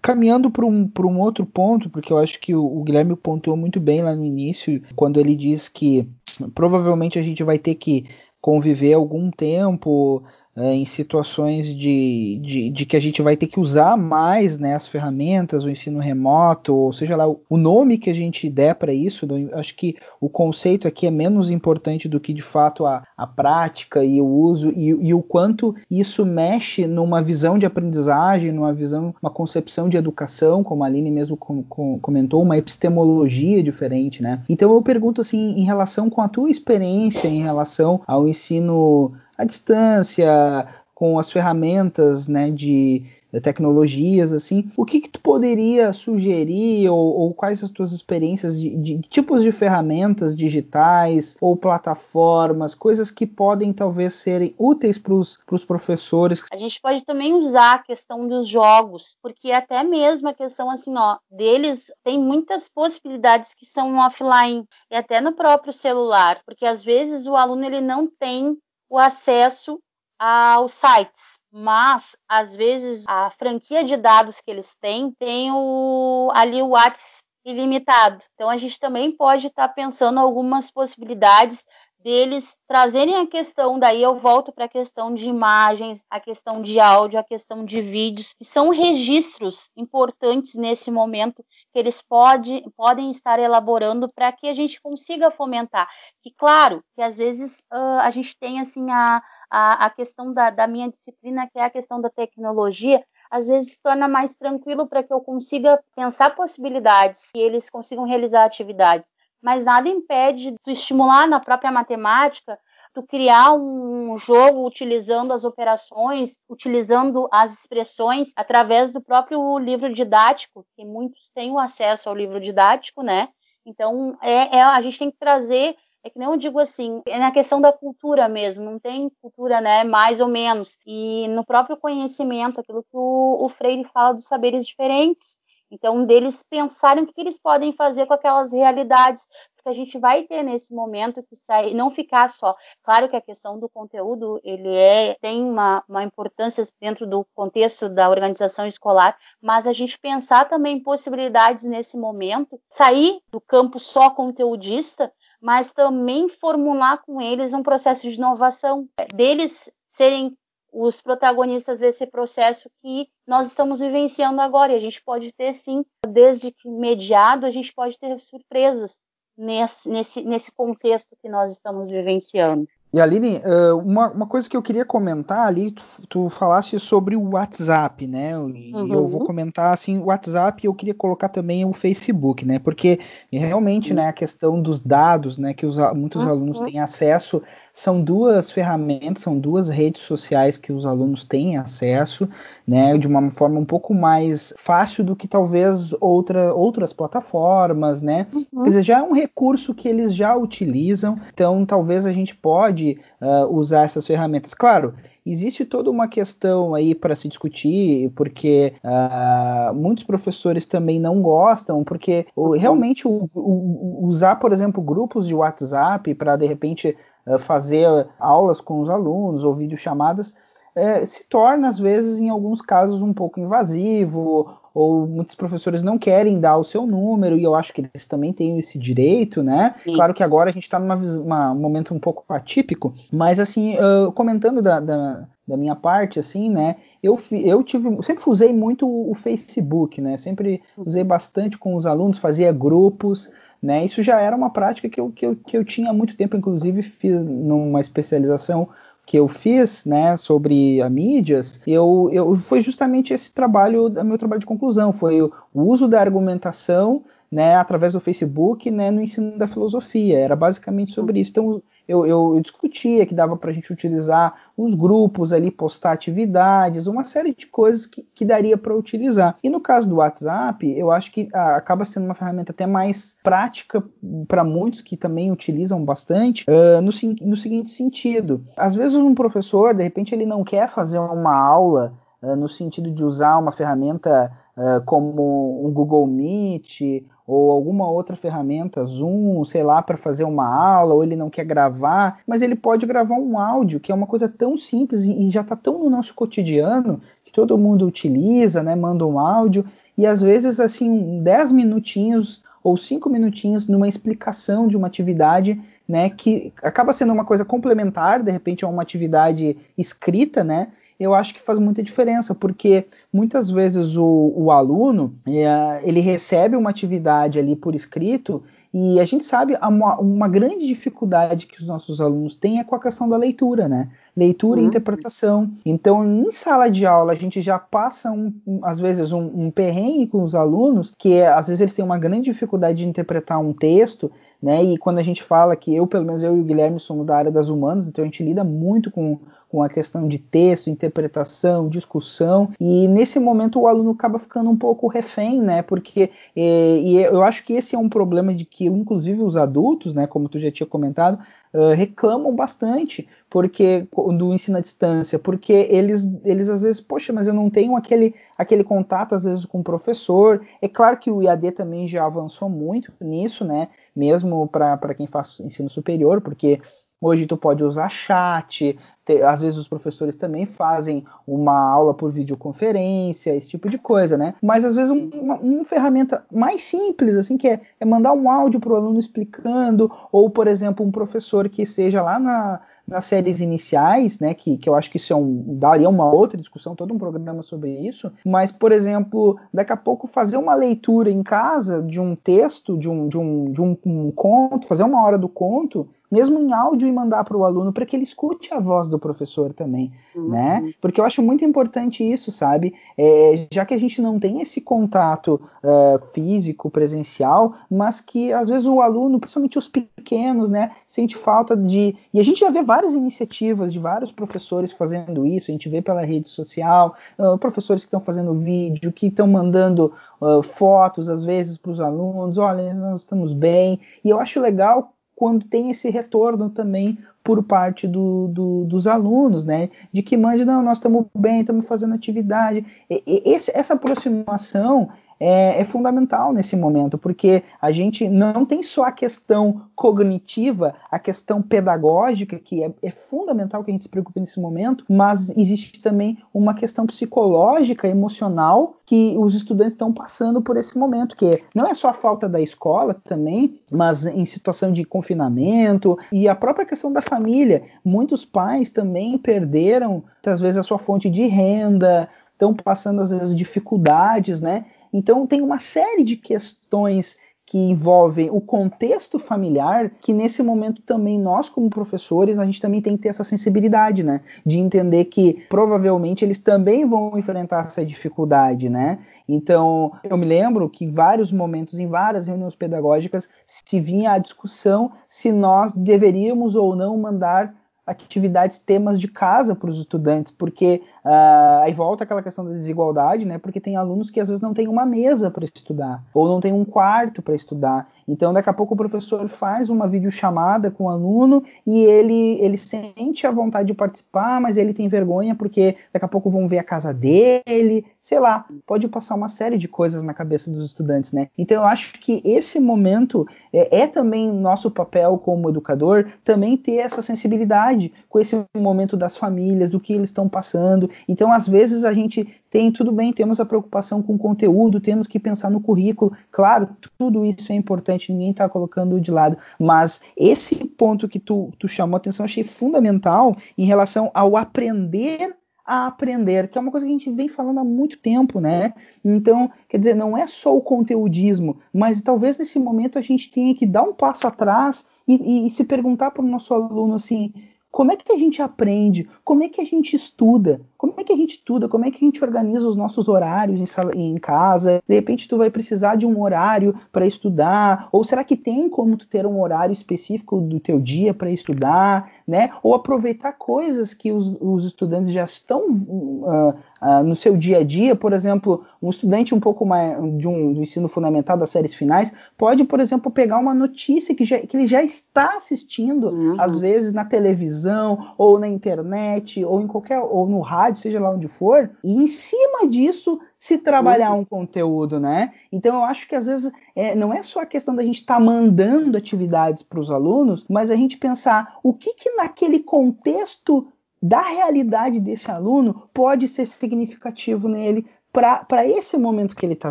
[0.00, 3.80] caminhando para um, um outro ponto, porque eu acho que o, o Guilherme pontuou muito
[3.80, 6.08] bem lá no início, quando ele diz que
[6.54, 8.06] provavelmente a gente vai ter que
[8.40, 10.22] conviver algum tempo
[10.56, 14.74] é, em situações de, de, de, que a gente vai ter que usar mais né,
[14.74, 18.92] as ferramentas, o ensino remoto, ou seja lá, o nome que a gente der para
[18.92, 23.26] isso, acho que o conceito aqui é menos importante do que de fato a, a
[23.26, 28.74] prática e o uso e, e o quanto isso mexe numa visão de aprendizagem, numa
[28.74, 34.22] visão, uma concepção de educação, como a Aline mesmo com, com, comentou, uma epistemologia diferente,
[34.22, 34.42] né?
[34.48, 39.44] Então eu pergunto assim, em relação com a tua experiência em relação ao ensino à
[39.44, 40.66] distância,
[41.02, 43.04] com as ferramentas né, de
[43.42, 48.76] tecnologias, assim, o que, que tu poderia sugerir ou, ou quais as tuas experiências de,
[48.76, 55.64] de, tipos de ferramentas digitais ou plataformas, coisas que podem talvez serem úteis para os
[55.66, 56.44] professores?
[56.52, 60.94] A gente pode também usar a questão dos jogos, porque até mesmo a questão assim,
[60.96, 66.84] ó, deles tem muitas possibilidades que são offline e até no próprio celular, porque às
[66.84, 68.56] vezes o aluno ele não tem
[68.92, 69.80] o acesso
[70.18, 76.62] aos sites mas às vezes a franquia de dados que eles têm tem o, ali
[76.62, 78.24] o WhatsApp ilimitado.
[78.34, 81.66] Então a gente também pode estar tá pensando algumas possibilidades
[82.02, 86.80] deles trazerem a questão, daí eu volto para a questão de imagens, a questão de
[86.80, 93.10] áudio, a questão de vídeos, que são registros importantes nesse momento que eles pode, podem
[93.10, 95.88] estar elaborando para que a gente consiga fomentar.
[96.22, 100.50] Que claro, que às vezes uh, a gente tem assim a, a, a questão da,
[100.50, 105.02] da minha disciplina, que é a questão da tecnologia, às vezes torna mais tranquilo para
[105.02, 109.06] que eu consiga pensar possibilidades e eles consigam realizar atividades.
[109.42, 112.58] Mas nada impede de estimular na própria matemática,
[112.94, 120.64] tu criar um jogo utilizando as operações, utilizando as expressões através do próprio livro didático,
[120.76, 123.28] que muitos têm o acesso ao livro didático, né?
[123.64, 127.18] Então, é, é, a gente tem que trazer é que nem eu digo assim, é
[127.18, 130.76] na questão da cultura mesmo, não tem cultura, né, mais ou menos.
[130.84, 135.36] E no próprio conhecimento, aquilo que o, o Freire fala dos saberes diferentes.
[135.72, 140.24] Então, deles pensarem o que eles podem fazer com aquelas realidades, porque a gente vai
[140.24, 142.54] ter nesse momento que sair, não ficar só.
[142.82, 147.88] Claro que a questão do conteúdo, ele é, tem uma, uma importância dentro do contexto
[147.88, 154.10] da organização escolar, mas a gente pensar também possibilidades nesse momento, sair do campo só
[154.10, 155.10] conteudista,
[155.40, 160.36] mas também formular com eles um processo de inovação, deles serem
[160.72, 164.72] os protagonistas desse processo que nós estamos vivenciando agora.
[164.72, 168.98] E a gente pode ter, sim, desde que mediado, a gente pode ter surpresas
[169.36, 172.66] nesse, nesse, nesse contexto que nós estamos vivenciando.
[172.92, 173.40] E Aline,
[173.82, 178.32] uma, uma coisa que eu queria comentar ali, tu, tu falaste sobre o WhatsApp, né?
[178.54, 178.92] E uhum.
[178.92, 182.58] eu vou comentar assim, o WhatsApp e eu queria colocar também o Facebook, né?
[182.58, 183.00] Porque
[183.32, 183.96] realmente, uhum.
[183.96, 186.28] né, a questão dos dados, né, que os, muitos uhum.
[186.28, 187.42] alunos têm acesso
[187.72, 192.28] são duas ferramentas, são duas redes sociais que os alunos têm acesso,
[192.66, 198.26] né, de uma forma um pouco mais fácil do que talvez outra, outras plataformas, né?
[198.32, 198.62] Uhum.
[198.62, 202.98] Quer dizer, já é um recurso que eles já utilizam, então talvez a gente pode
[203.20, 204.52] uh, usar essas ferramentas.
[204.52, 204.94] Claro,
[205.24, 211.84] existe toda uma questão aí para se discutir, porque uh, muitos professores também não gostam,
[211.84, 216.96] porque o, realmente o, o, usar, por exemplo, grupos de WhatsApp para de repente
[217.40, 220.34] fazer aulas com os alunos ou videochamadas
[220.74, 225.98] é, se torna, às vezes, em alguns casos, um pouco invasivo, ou muitos professores não
[225.98, 229.74] querem dar o seu número, e eu acho que eles também têm esse direito, né?
[229.82, 229.94] Sim.
[229.94, 234.62] Claro que agora a gente está num momento um pouco atípico, mas assim, uh, comentando
[234.62, 236.76] da, da, da, minha parte, assim, né?
[237.02, 240.16] Eu, eu tive, sempre usei muito o Facebook, né?
[240.16, 243.30] Sempre usei bastante com os alunos, fazia grupos,
[243.62, 243.84] né?
[243.84, 246.36] Isso já era uma prática que eu, que eu, que eu tinha há muito tempo,
[246.36, 248.68] inclusive fiz numa especialização
[249.04, 254.40] que eu fiz, né, sobre a mídias, eu, eu foi justamente esse trabalho, meu trabalho
[254.40, 259.48] de conclusão, foi o uso da argumentação, né, através do Facebook, né, no ensino da
[259.48, 260.18] filosofia.
[260.18, 261.30] Era basicamente sobre isso.
[261.30, 266.86] Então, eu, eu, discutia que dava para a gente utilizar os grupos ali, postar atividades,
[266.86, 269.36] uma série de coisas que, que daria para utilizar.
[269.42, 273.16] E no caso do WhatsApp, eu acho que ah, acaba sendo uma ferramenta até mais
[273.22, 273.82] prática
[274.28, 276.90] para muitos que também utilizam bastante, uh, no,
[277.28, 281.94] no seguinte sentido: às vezes um professor, de repente, ele não quer fazer uma aula
[282.22, 288.16] uh, no sentido de usar uma ferramenta uh, como um Google Meet ou alguma outra
[288.16, 292.54] ferramenta, Zoom, sei lá, para fazer uma aula, ou ele não quer gravar, mas ele
[292.54, 295.88] pode gravar um áudio, que é uma coisa tão simples e, já está tão no
[295.88, 298.74] nosso cotidiano que todo mundo utiliza, né?
[298.74, 299.64] Manda um áudio
[299.96, 306.08] e às vezes assim 10 minutinhos ou cinco minutinhos numa explicação de uma atividade, né,
[306.08, 310.68] que acaba sendo uma coisa complementar, de repente é uma atividade escrita, né,
[311.02, 316.56] eu acho que faz muita diferença, porque muitas vezes o, o aluno é, ele recebe
[316.56, 318.42] uma atividade ali por escrito
[318.74, 322.74] e a gente sabe uma, uma, grande dificuldade que os nossos alunos têm é com
[322.74, 323.90] a questão da leitura, né?
[324.16, 324.64] Leitura uhum.
[324.64, 325.50] e interpretação.
[325.64, 329.50] Então, em sala de aula, a gente já passa, um, um, às vezes, um, um
[329.50, 333.38] perrengue com os alunos, que é, às vezes eles têm uma grande dificuldade de interpretar
[333.38, 334.10] um texto,
[334.42, 334.64] né?
[334.64, 337.16] E quando a gente fala que eu, pelo menos eu e o Guilherme somos da
[337.16, 339.18] área das humanas, então a gente lida muito com
[339.52, 344.56] com a questão de texto, interpretação, discussão, e nesse momento o aluno acaba ficando um
[344.56, 345.60] pouco refém, né?
[345.60, 349.94] Porque e, e eu acho que esse é um problema de que, inclusive, os adultos,
[349.94, 351.18] né, como tu já tinha comentado,
[351.52, 353.88] uh, reclamam bastante porque
[354.18, 358.14] do ensino à distância, porque eles, eles às vezes, poxa, mas eu não tenho aquele,
[358.36, 360.44] aquele contato às vezes com o professor.
[360.60, 363.68] É claro que o IAD também já avançou muito nisso, né?
[363.96, 366.60] Mesmo para quem faz ensino superior, porque
[367.02, 368.78] Hoje tu pode usar chat,
[369.26, 374.34] às vezes os professores também fazem uma aula por videoconferência, esse tipo de coisa, né?
[374.40, 378.30] Mas às vezes um, uma, uma, ferramenta mais simples, assim, que é, é mandar um
[378.30, 383.06] áudio para o aluno explicando, ou, por exemplo, um professor que seja lá na, nas
[383.06, 386.76] séries iniciais, né, que, que eu acho que isso é um, daria uma outra discussão,
[386.76, 391.24] todo um programa sobre isso, mas, por exemplo, daqui a pouco fazer uma leitura em
[391.24, 395.18] casa de um texto, de um, de um, de um, um conto, fazer uma hora
[395.18, 398.60] do conto, mesmo em áudio e mandar para o aluno para que ele escute a
[398.60, 400.28] voz do professor também, uhum.
[400.28, 400.74] né?
[400.78, 402.74] Porque eu acho muito importante isso, sabe?
[402.98, 408.46] É, já que a gente não tem esse contato uh, físico, presencial, mas que às
[408.46, 411.96] vezes o aluno, principalmente os pequenos, né, sente falta de.
[412.12, 415.80] E a gente já vê várias iniciativas de vários professores fazendo isso, a gente vê
[415.80, 421.24] pela rede social, uh, professores que estão fazendo vídeo, que estão mandando uh, fotos às
[421.24, 423.80] vezes para os alunos, olha, nós estamos bem.
[424.04, 424.92] E eu acho legal
[425.22, 429.70] quando tem esse retorno também por parte do, do, dos alunos, né?
[429.92, 432.66] De que mande, não, nós estamos bem, estamos fazendo atividade.
[432.90, 434.88] E, e, esse, essa aproximação
[435.24, 440.98] é, é, fundamental nesse momento, porque a gente não tem só a questão cognitiva, a
[440.98, 445.80] questão pedagógica, que é, é, fundamental que a gente se preocupe nesse momento, mas existe
[445.80, 451.68] também uma questão psicológica, emocional, que os estudantes estão passando por esse momento, que não
[451.68, 456.66] é só a falta da escola também, mas em situação de confinamento e a própria
[456.66, 457.62] questão da família.
[457.84, 462.08] Muitos pais também perderam, às vezes, a sua fonte de renda,
[462.42, 464.64] estão passando às vezes dificuldades, né?
[464.92, 471.18] Então tem uma série de questões que envolvem o contexto familiar, que nesse momento também
[471.18, 474.22] nós, como professores, a gente também tem que ter essa sensibilidade, né?
[474.46, 479.00] De entender que provavelmente eles também vão enfrentar essa dificuldade, né?
[479.28, 484.18] Então, eu me lembro que em vários momentos, em várias reuniões pedagógicas, se vinha a
[484.18, 490.82] discussão se nós deveríamos ou não mandar atividades, temas de casa para os estudantes, porque
[491.04, 493.38] uh, aí volta aquela questão da desigualdade, né?
[493.38, 496.52] Porque tem alunos que às vezes não têm uma mesa para estudar, ou não tem
[496.52, 497.88] um quarto para estudar.
[498.06, 502.56] Então, daqui a pouco o professor faz uma videochamada com o aluno e ele, ele
[502.56, 506.58] sente a vontade de participar, mas ele tem vergonha porque daqui a pouco vão ver
[506.58, 511.12] a casa dele, sei lá, pode passar uma série de coisas na cabeça dos estudantes,
[511.12, 511.28] né?
[511.38, 516.76] Então, eu acho que esse momento é, é também nosso papel como educador, também ter
[516.76, 520.90] essa sensibilidade com esse momento das famílias, do que eles estão passando.
[521.08, 525.06] Então, às vezes a gente tem, tudo bem, temos a preocupação com o conteúdo, temos
[525.06, 526.68] que pensar no currículo, claro,
[526.98, 531.68] tudo isso é importante, ninguém está colocando de lado, mas esse ponto que tu, tu
[531.68, 535.34] chamou atenção, achei fundamental em relação ao aprender
[535.64, 538.74] a aprender, que é uma coisa que a gente vem falando há muito tempo, né?
[539.04, 543.54] Então, quer dizer, não é só o conteudismo, mas talvez nesse momento a gente tenha
[543.54, 547.32] que dar um passo atrás e, e, e se perguntar para o nosso aluno assim:
[547.72, 549.08] como é que a gente aprende?
[549.24, 550.60] Como é que a gente estuda?
[550.76, 551.70] Como é que a gente estuda?
[551.70, 554.82] Como é que a gente organiza os nossos horários em, sala, em casa?
[554.86, 557.88] De repente tu vai precisar de um horário para estudar?
[557.90, 562.12] Ou será que tem como tu ter um horário específico do teu dia para estudar?
[562.32, 562.48] Né?
[562.62, 567.62] Ou aproveitar coisas que os, os estudantes já estão uh, uh, no seu dia a
[567.62, 567.94] dia.
[567.94, 572.10] Por exemplo, um estudante um pouco mais de um do ensino fundamental das séries finais
[572.38, 576.40] pode, por exemplo, pegar uma notícia que, já, que ele já está assistindo, uhum.
[576.40, 581.10] às vezes na televisão, ou na internet, ou em qualquer, ou no rádio, seja lá
[581.10, 585.32] onde for, e em cima disso se trabalhar um conteúdo, né?
[585.50, 588.14] Então eu acho que às vezes é, não é só a questão da gente estar
[588.14, 593.66] tá mandando atividades para os alunos, mas a gente pensar o que que naquele contexto
[594.00, 599.70] da realidade desse aluno pode ser significativo nele para esse momento que ele está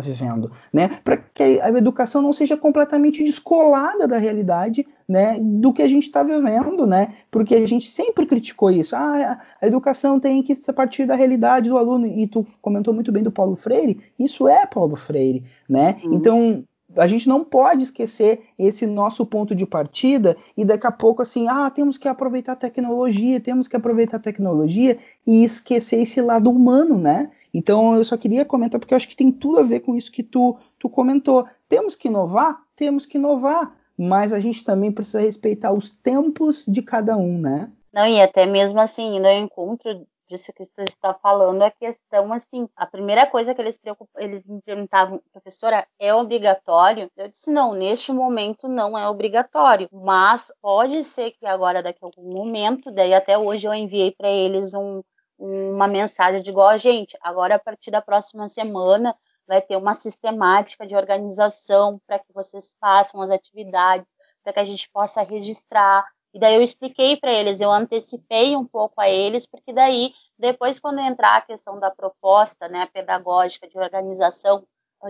[0.00, 1.00] vivendo, né?
[1.04, 5.38] Para que a educação não seja completamente descolada da realidade, né?
[5.40, 7.14] Do que a gente está vivendo, né?
[7.30, 8.96] Porque a gente sempre criticou isso.
[8.96, 12.06] Ah, a educação tem que partir da realidade do aluno.
[12.06, 14.00] E tu comentou muito bem do Paulo Freire.
[14.18, 15.98] Isso é Paulo Freire, né?
[16.02, 16.14] Uhum.
[16.14, 16.64] Então
[16.96, 21.48] a gente não pode esquecer esse nosso ponto de partida e daqui a pouco assim,
[21.48, 26.50] ah, temos que aproveitar a tecnologia, temos que aproveitar a tecnologia e esquecer esse lado
[26.50, 27.30] humano, né?
[27.52, 30.12] Então eu só queria comentar porque eu acho que tem tudo a ver com isso
[30.12, 31.46] que tu, tu comentou.
[31.68, 32.62] Temos que inovar?
[32.76, 37.70] Temos que inovar, mas a gente também precisa respeitar os tempos de cada um, né?
[37.92, 42.68] Não, e até mesmo assim, no encontro disso que você está falando, a questão, assim,
[42.76, 43.78] a primeira coisa que eles,
[44.16, 47.10] eles me perguntavam, professora, é obrigatório?
[47.16, 52.06] Eu disse, não, neste momento não é obrigatório, mas pode ser que agora, daqui a
[52.06, 55.02] algum momento, daí até hoje eu enviei para eles um,
[55.38, 59.14] uma mensagem de igual a gente, agora a partir da próxima semana
[59.46, 64.64] vai ter uma sistemática de organização para que vocês façam as atividades, para que a
[64.64, 69.46] gente possa registrar, e daí eu expliquei para eles, eu antecipei um pouco a eles,
[69.46, 74.64] porque daí, depois, quando entrar a questão da proposta né, pedagógica de organização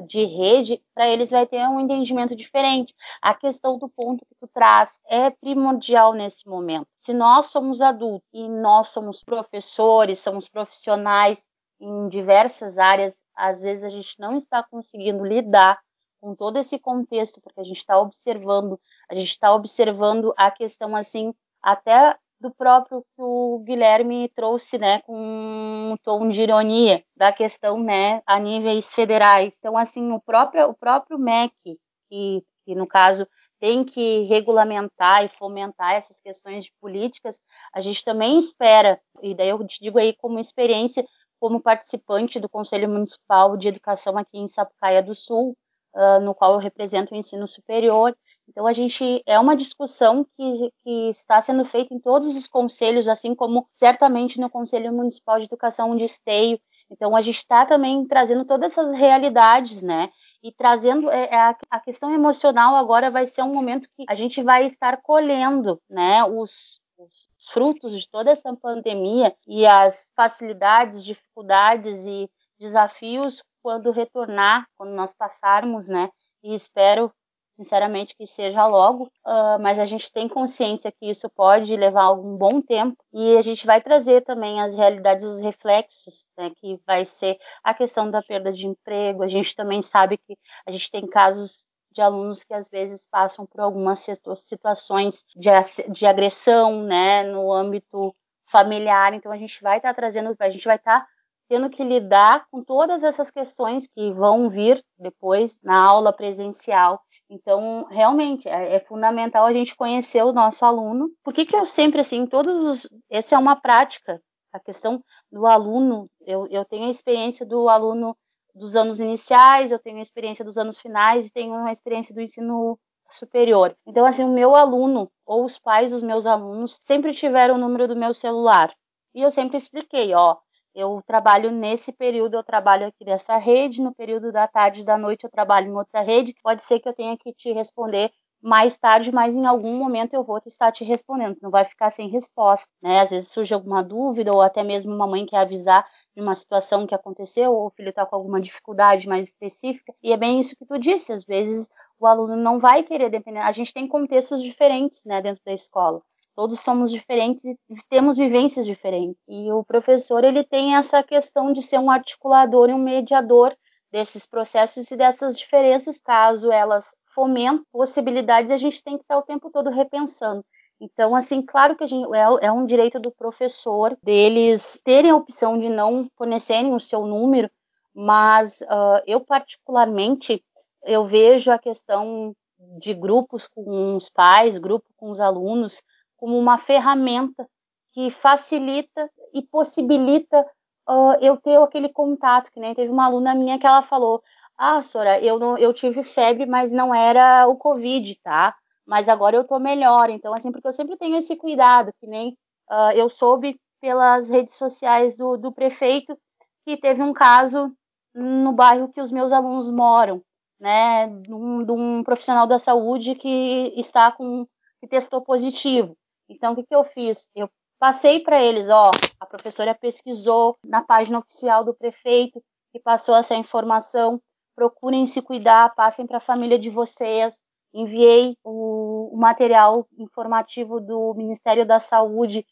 [0.07, 2.95] de rede, para eles vai ter um entendimento diferente.
[3.21, 6.87] A questão do ponto que tu traz é primordial nesse momento.
[6.97, 11.47] Se nós somos adultos e nós somos professores, somos profissionais
[11.79, 15.79] em diversas áreas, às vezes a gente não está conseguindo lidar
[16.21, 18.81] com todo esse contexto, porque a gente está observando,
[19.13, 25.01] a gente está observando a questão assim, até do próprio que o Guilherme trouxe, né,
[25.03, 29.55] com um tom de ironia da questão, né, a níveis federais.
[29.59, 33.29] Então, assim, o próprio, o próprio MEC, que, que no caso
[33.61, 37.39] tem que regulamentar e fomentar essas questões de políticas,
[37.75, 41.05] a gente também espera, e daí eu te digo aí como experiência,
[41.39, 45.55] como participante do Conselho Municipal de Educação aqui em Sapucaia do Sul,
[45.95, 48.17] uh, no qual eu represento o ensino superior.
[48.49, 53.09] Então, a gente é uma discussão que, que, está sendo feita em todos os conselhos,
[53.09, 56.61] assim como certamente no Conselho Municipal de Educação de Esteio.
[56.91, 60.11] Então, a gente está também trazendo todas essas realidades, né?
[60.43, 64.15] E trazendo é, é, a, a, questão emocional agora vai ser um momento que a
[64.15, 66.23] gente vai estar colhendo, né?
[66.25, 72.29] Os, os frutos de toda essa pandemia e as facilidades, dificuldades e
[72.59, 76.11] desafios quando retornar, quando nós passarmos, né?
[76.43, 77.13] E espero
[77.53, 82.37] sinceramente que seja logo, uh, mas a gente tem consciência que isso pode levar algum
[82.37, 87.05] bom tempo e a gente vai trazer também as realidades, os reflexos, né, que vai
[87.05, 89.23] ser a questão da perda de emprego.
[89.23, 90.37] A gente também sabe que
[90.67, 95.51] a gente tem casos de alunos que às vezes passam por algumas situações de,
[95.91, 98.15] de agressão, né, no âmbito
[98.47, 99.13] familiar.
[99.13, 101.07] Então a gente vai estar tá trazendo, a gente vai estar tá
[101.49, 107.03] tendo que lidar com todas essas questões que vão vir depois na aula presencial.
[107.33, 111.11] Então, realmente, é, é, fundamental a gente conhecer o nosso aluno.
[111.25, 112.89] Por que, que eu sempre, assim, todos os.
[113.09, 114.21] Essa é uma prática.
[114.53, 118.15] A questão do aluno, eu, eu tenho a experiência do aluno
[118.55, 122.21] dos anos iniciais, eu tenho a experiência dos anos finais e tenho a experiência do
[122.21, 122.79] ensino
[123.09, 123.75] superior.
[123.87, 127.89] Então, assim, o meu aluno ou os pais dos meus alunos sempre tiveram o número
[127.89, 128.71] do meu celular.
[129.15, 130.37] E eu sempre expliquei, ó,
[130.75, 134.97] eu trabalho nesse período, eu trabalho aqui nessa rede, no período da tarde e da
[134.99, 136.35] noite eu trabalho em outra rede.
[136.43, 138.11] Pode ser que eu tenha que te responder
[138.43, 142.09] mais tarde, mas em algum momento eu vou estar te respondendo, não vai ficar sem
[142.09, 143.01] resposta, né?
[143.01, 146.87] Às vezes surge alguma dúvida ou até mesmo uma mãe quer avisar de uma situação
[146.87, 149.95] que aconteceu ou o filho está com alguma dificuldade mais específica.
[150.03, 151.69] E é bem isso que tu disse, às vezes
[152.01, 153.39] o aluno não vai querer depender.
[153.39, 156.03] A gente tem contextos diferentes, né, dentro da escola.
[156.35, 157.57] Todos somos diferentes e
[157.91, 159.21] temos vivências diferentes.
[159.29, 163.55] E o professor ele tem essa questão de ser um articulador e um mediador
[163.91, 169.23] desses processos e dessas diferenças, caso elas fomentem possibilidades, a gente tem que estar o
[169.23, 170.43] tempo todo repensando.
[170.81, 175.59] Então, assim, claro que gente, é, é, um direito do professor deles terem a opção
[175.59, 177.49] de não fornecerem o seu número,
[177.95, 180.43] mas uh, eu particularmente
[180.85, 182.35] eu vejo a questão
[182.79, 185.81] de grupos com os pais, grupo com os alunos,
[186.23, 187.49] como uma ferramenta
[187.93, 190.47] que facilita e possibilita
[190.89, 194.23] uh, eu ter aquele contato, que nem teve uma aluna minha que ela falou,
[194.57, 198.55] ah, Sora, eu, não, eu tive febre, mas não era o Covid, tá?
[198.87, 202.39] Mas agora eu tô melhor, então assim, porque eu sempre tenho esse cuidado, que nem
[202.71, 206.17] uh, eu soube pelas redes sociais do, do prefeito
[206.65, 207.75] que teve um caso
[208.15, 210.23] no bairro que os meus alunos moram,
[210.61, 214.47] né, de um, de um profissional da saúde que está com
[214.81, 215.97] que testou positivo.
[216.33, 217.29] Então, o que, que eu fiz?
[217.35, 222.43] Eu passei para eles, ó, a professora pesquisou na página oficial do prefeito
[222.75, 224.21] e passou essa informação.
[224.55, 227.43] Procurem se cuidar, passem para a família de vocês.
[227.75, 232.47] Enviei o, o material informativo do Ministério da Saúde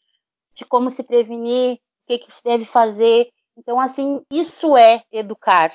[0.53, 3.29] de como se prevenir, o que, que deve fazer.
[3.57, 5.71] Então, assim, isso é educar.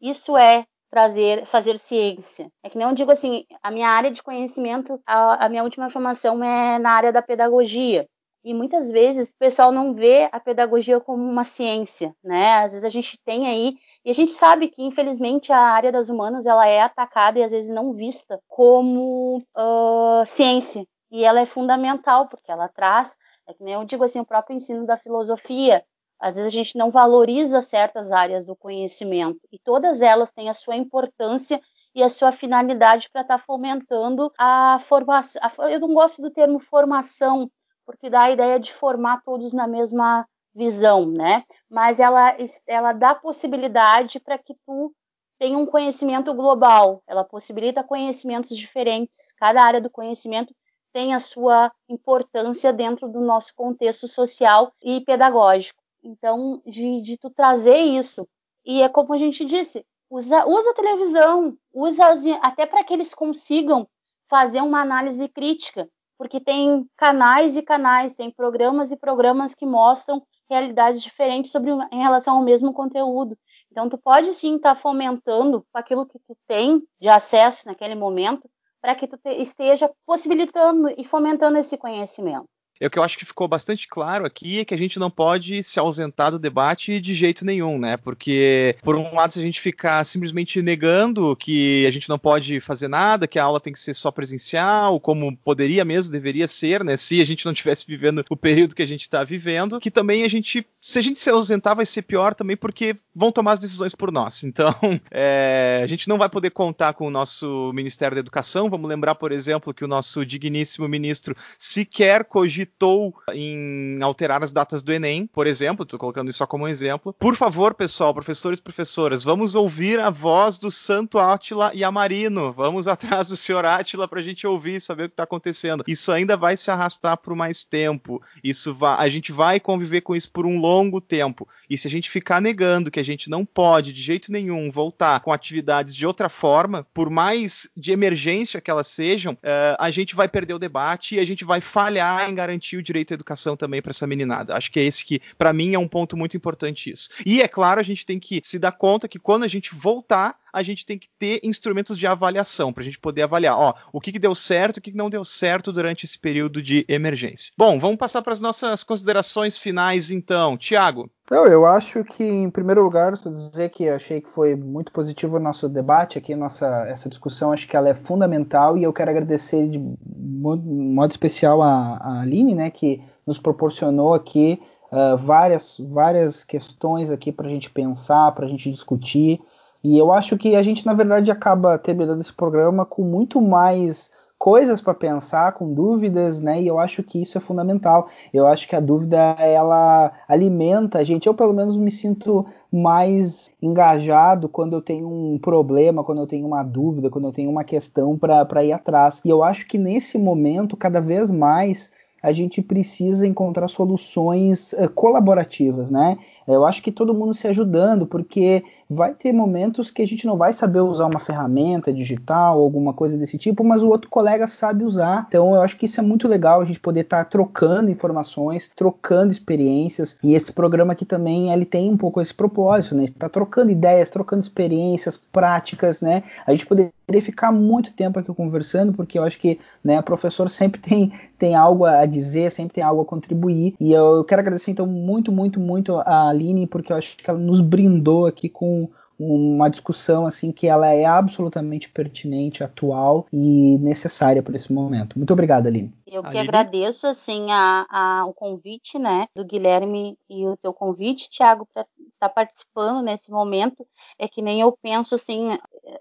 [0.00, 2.50] Isso é trazer, fazer ciência.
[2.62, 5.90] É que nem eu digo assim, a minha área de conhecimento, a, a minha última
[5.90, 8.06] formação é na área da pedagogia.
[8.44, 12.58] E muitas vezes o pessoal não vê a pedagogia como uma ciência, né?
[12.62, 16.08] Às vezes a gente tem aí e a gente sabe que infelizmente a área das
[16.08, 20.86] humanas ela é atacada e às vezes não vista como uh, ciência.
[21.10, 23.16] E ela é fundamental porque ela traz
[23.46, 25.84] É que nem eu digo assim, o próprio ensino da filosofia.
[26.20, 30.54] Às vezes a gente não valoriza certas áreas do conhecimento e todas elas têm a
[30.54, 31.60] sua importância
[31.94, 35.40] e a sua finalidade para estar tá fomentando a formação.
[35.70, 37.50] Eu não gosto do termo formação,
[37.86, 41.44] porque dá a ideia de formar todos na mesma visão, né?
[41.70, 44.92] Mas ela, ela dá possibilidade para que tu
[45.38, 47.02] tenha um conhecimento global.
[47.06, 49.32] Ela possibilita conhecimentos diferentes.
[49.38, 50.54] Cada área do conhecimento
[50.92, 55.77] tem a sua importância dentro do nosso contexto social e pedagógico.
[56.02, 58.28] Então, de, de tu trazer isso.
[58.64, 62.04] E é como a gente disse, usa, usa a televisão, usa
[62.42, 63.88] até para que eles consigam
[64.28, 65.88] fazer uma análise crítica,
[66.18, 72.02] porque tem canais e canais, tem programas e programas que mostram realidades diferentes sobre em
[72.02, 73.38] relação ao mesmo conteúdo.
[73.70, 78.48] Então tu pode sim estar tá fomentando aquilo que tu tem de acesso naquele momento
[78.80, 82.48] para que tu esteja possibilitando e fomentando esse conhecimento.
[82.80, 85.10] É o que eu acho que ficou bastante claro aqui é que a gente não
[85.10, 87.96] pode se ausentar do debate de jeito nenhum, né?
[87.96, 92.60] Porque, por um lado, se a gente ficar simplesmente negando que a gente não pode
[92.60, 96.84] fazer nada, que a aula tem que ser só presencial, como poderia mesmo, deveria ser,
[96.84, 96.96] né?
[96.96, 100.24] Se a gente não estivesse vivendo o período que a gente está vivendo, que também
[100.24, 103.60] a gente, se a gente se ausentar, vai ser pior também, porque vão tomar as
[103.60, 104.44] decisões por nós.
[104.58, 104.74] Então,
[105.10, 108.68] é, a gente não vai poder contar com o nosso Ministério da Educação.
[108.68, 114.52] Vamos lembrar, por exemplo, que o nosso digníssimo ministro sequer cogitou cogitou em alterar as
[114.52, 117.12] datas do Enem, por exemplo, estou colocando isso só como um exemplo.
[117.12, 122.52] Por favor, pessoal, professores e professoras, vamos ouvir a voz do Santo Átila e Amarino.
[122.52, 125.84] Vamos atrás do senhor Átila para a gente ouvir e saber o que está acontecendo.
[125.86, 128.22] Isso ainda vai se arrastar por mais tempo.
[128.44, 131.48] Isso vai, a gente vai conviver com isso por um longo tempo.
[131.68, 135.20] E se a gente ficar negando que a gente não pode de jeito nenhum voltar
[135.20, 140.14] com atividades de outra forma, por mais de emergência que elas sejam, uh, a gente
[140.14, 143.14] vai perder o debate e a gente vai falhar em garantir garantir o direito à
[143.14, 144.56] educação também para essa meninada.
[144.56, 147.08] Acho que é esse que, para mim, é um ponto muito importante isso.
[147.24, 150.36] E é claro, a gente tem que se dar conta que quando a gente voltar,
[150.52, 154.00] a gente tem que ter instrumentos de avaliação para a gente poder avaliar, ó, o
[154.00, 157.52] que, que deu certo, o que, que não deu certo durante esse período de emergência.
[157.56, 160.56] Bom, vamos passar para as nossas considerações finais, então.
[160.56, 161.10] Tiago.
[161.30, 165.36] Eu, eu acho que, em primeiro lugar, estou dizer que achei que foi muito positivo
[165.36, 169.10] o nosso debate aqui, nossa, essa discussão, acho que ela é fundamental e eu quero
[169.10, 174.58] agradecer de modo especial a, a Aline, né, que nos proporcionou aqui
[174.90, 179.38] uh, várias, várias questões aqui para a gente pensar, para a gente discutir.
[179.82, 184.10] E eu acho que a gente, na verdade, acaba terminando esse programa com muito mais
[184.38, 186.62] coisas para pensar, com dúvidas, né?
[186.62, 188.08] E eu acho que isso é fundamental.
[188.32, 191.26] Eu acho que a dúvida ela alimenta a gente.
[191.26, 196.46] Eu pelo menos me sinto mais engajado quando eu tenho um problema, quando eu tenho
[196.46, 199.20] uma dúvida, quando eu tenho uma questão para ir atrás.
[199.24, 204.88] E eu acho que nesse momento, cada vez mais a gente precisa encontrar soluções uh,
[204.88, 206.18] colaborativas, né?
[206.46, 210.36] Eu acho que todo mundo se ajudando, porque vai ter momentos que a gente não
[210.36, 214.84] vai saber usar uma ferramenta digital, alguma coisa desse tipo, mas o outro colega sabe
[214.84, 215.26] usar.
[215.28, 218.70] Então eu acho que isso é muito legal a gente poder estar tá trocando informações,
[218.74, 220.18] trocando experiências.
[220.22, 223.04] E esse programa aqui também ele tem um pouco esse propósito, né?
[223.04, 226.22] Está trocando ideias, trocando experiências, práticas, né?
[226.46, 226.66] A gente
[227.08, 231.54] poderia ficar muito tempo aqui conversando, porque eu acho que né, professor sempre tem, tem
[231.54, 233.74] algo a dizer, sempre tem algo a contribuir.
[233.80, 237.28] E eu, eu quero agradecer então muito, muito, muito a Aline, porque eu acho que
[237.28, 243.76] ela nos brindou aqui com uma discussão assim que ela é absolutamente pertinente, atual e
[243.78, 245.18] necessária para esse momento.
[245.18, 245.92] Muito obrigado, Aline.
[246.06, 246.48] Eu que Aline?
[246.48, 251.84] agradeço assim a, a, o convite, né, do Guilherme e o teu convite, Tiago, para
[252.08, 253.86] estar participando nesse momento.
[254.18, 255.58] É que nem eu penso assim,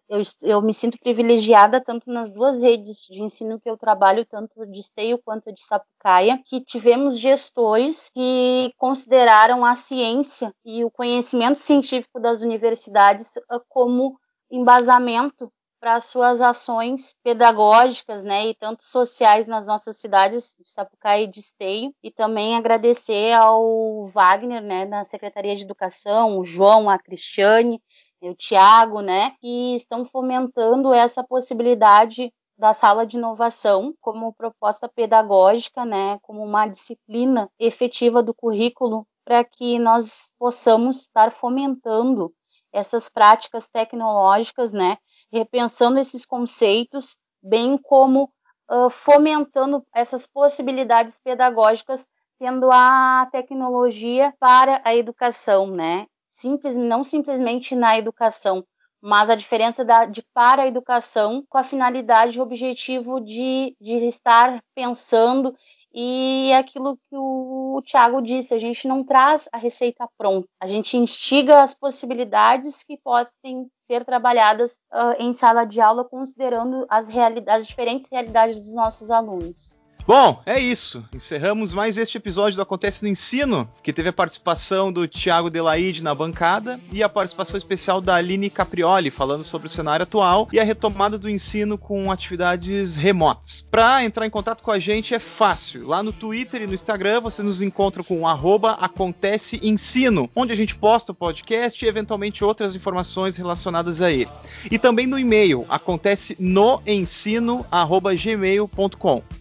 [0.07, 4.65] eu, eu me sinto privilegiada tanto nas duas redes de ensino que eu trabalho, tanto
[4.67, 11.57] de Esteio quanto de Sapucaia, que tivemos gestores que consideraram a ciência e o conhecimento
[11.57, 13.06] científico das universidades
[13.49, 20.69] ah, como embasamento para suas ações pedagógicas, né, e tanto sociais nas nossas cidades de
[20.71, 26.45] Sapucaia e de Esteio, e também agradecer ao Wagner, né, da Secretaria de Educação, o
[26.45, 27.81] João, a Cristiane,
[28.21, 35.85] o Tiago, né, que estão fomentando essa possibilidade da sala de inovação como proposta pedagógica,
[35.85, 42.33] né, como uma disciplina efetiva do currículo para que nós possamos estar fomentando
[42.71, 44.97] essas práticas tecnológicas, né,
[45.31, 48.31] repensando esses conceitos, bem como
[48.69, 52.07] uh, fomentando essas possibilidades pedagógicas,
[52.39, 56.05] tendo a tecnologia para a educação, né?
[56.37, 58.63] simples, não simplesmente na educação,
[59.01, 64.07] mas a diferença da, de para a educação com a finalidade e objetivo de, de
[64.07, 65.55] estar pensando
[65.99, 70.67] e é aquilo que o Tiago disse, a gente não traz a receita pronta, a
[70.67, 77.09] gente instiga as possibilidades que podem ser trabalhadas uh, em sala de aula, considerando as,
[77.47, 79.76] as diferentes realidades dos nossos alunos.
[80.07, 81.03] Bom, é isso.
[81.13, 86.01] Encerramos mais este episódio do Acontece no Ensino, que teve a participação do Tiago Delaide
[86.01, 90.61] na bancada e a participação especial da Aline Caprioli, falando sobre o cenário atual e
[90.61, 93.67] a retomada do ensino com atividades remotas.
[93.69, 95.85] Para entrar em contato com a gente é fácil.
[95.85, 100.55] Lá no Twitter e no Instagram você nos encontra com arroba Acontece Ensino, onde a
[100.55, 104.29] gente posta o podcast e eventualmente outras informações relacionadas a ele.
[104.71, 106.81] E também no e-mail, acontece no.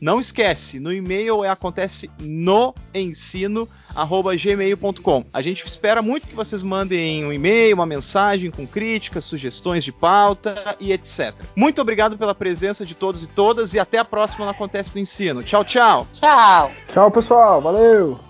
[0.01, 5.25] Não esquece acontece no e-mail é acontece no ensino gmail.com.
[5.33, 9.93] A gente espera muito que vocês mandem um e-mail, uma mensagem com críticas, sugestões de
[9.93, 11.35] pauta e etc.
[11.55, 15.01] Muito obrigado pela presença de todos e todas e até a próxima no Acontece no
[15.01, 15.43] Ensino.
[15.43, 16.07] Tchau, tchau.
[16.15, 16.71] Tchau.
[16.93, 17.61] Tchau, pessoal.
[17.61, 18.26] Valeu.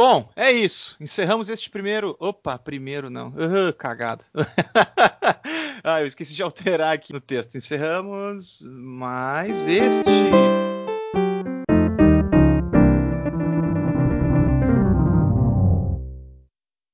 [0.00, 0.96] Bom, é isso.
[0.98, 2.16] Encerramos este primeiro.
[2.18, 3.34] Opa, primeiro não.
[3.76, 4.24] Cagado.
[5.84, 7.58] ah, eu esqueci de alterar aqui no texto.
[7.58, 10.49] Encerramos mais este.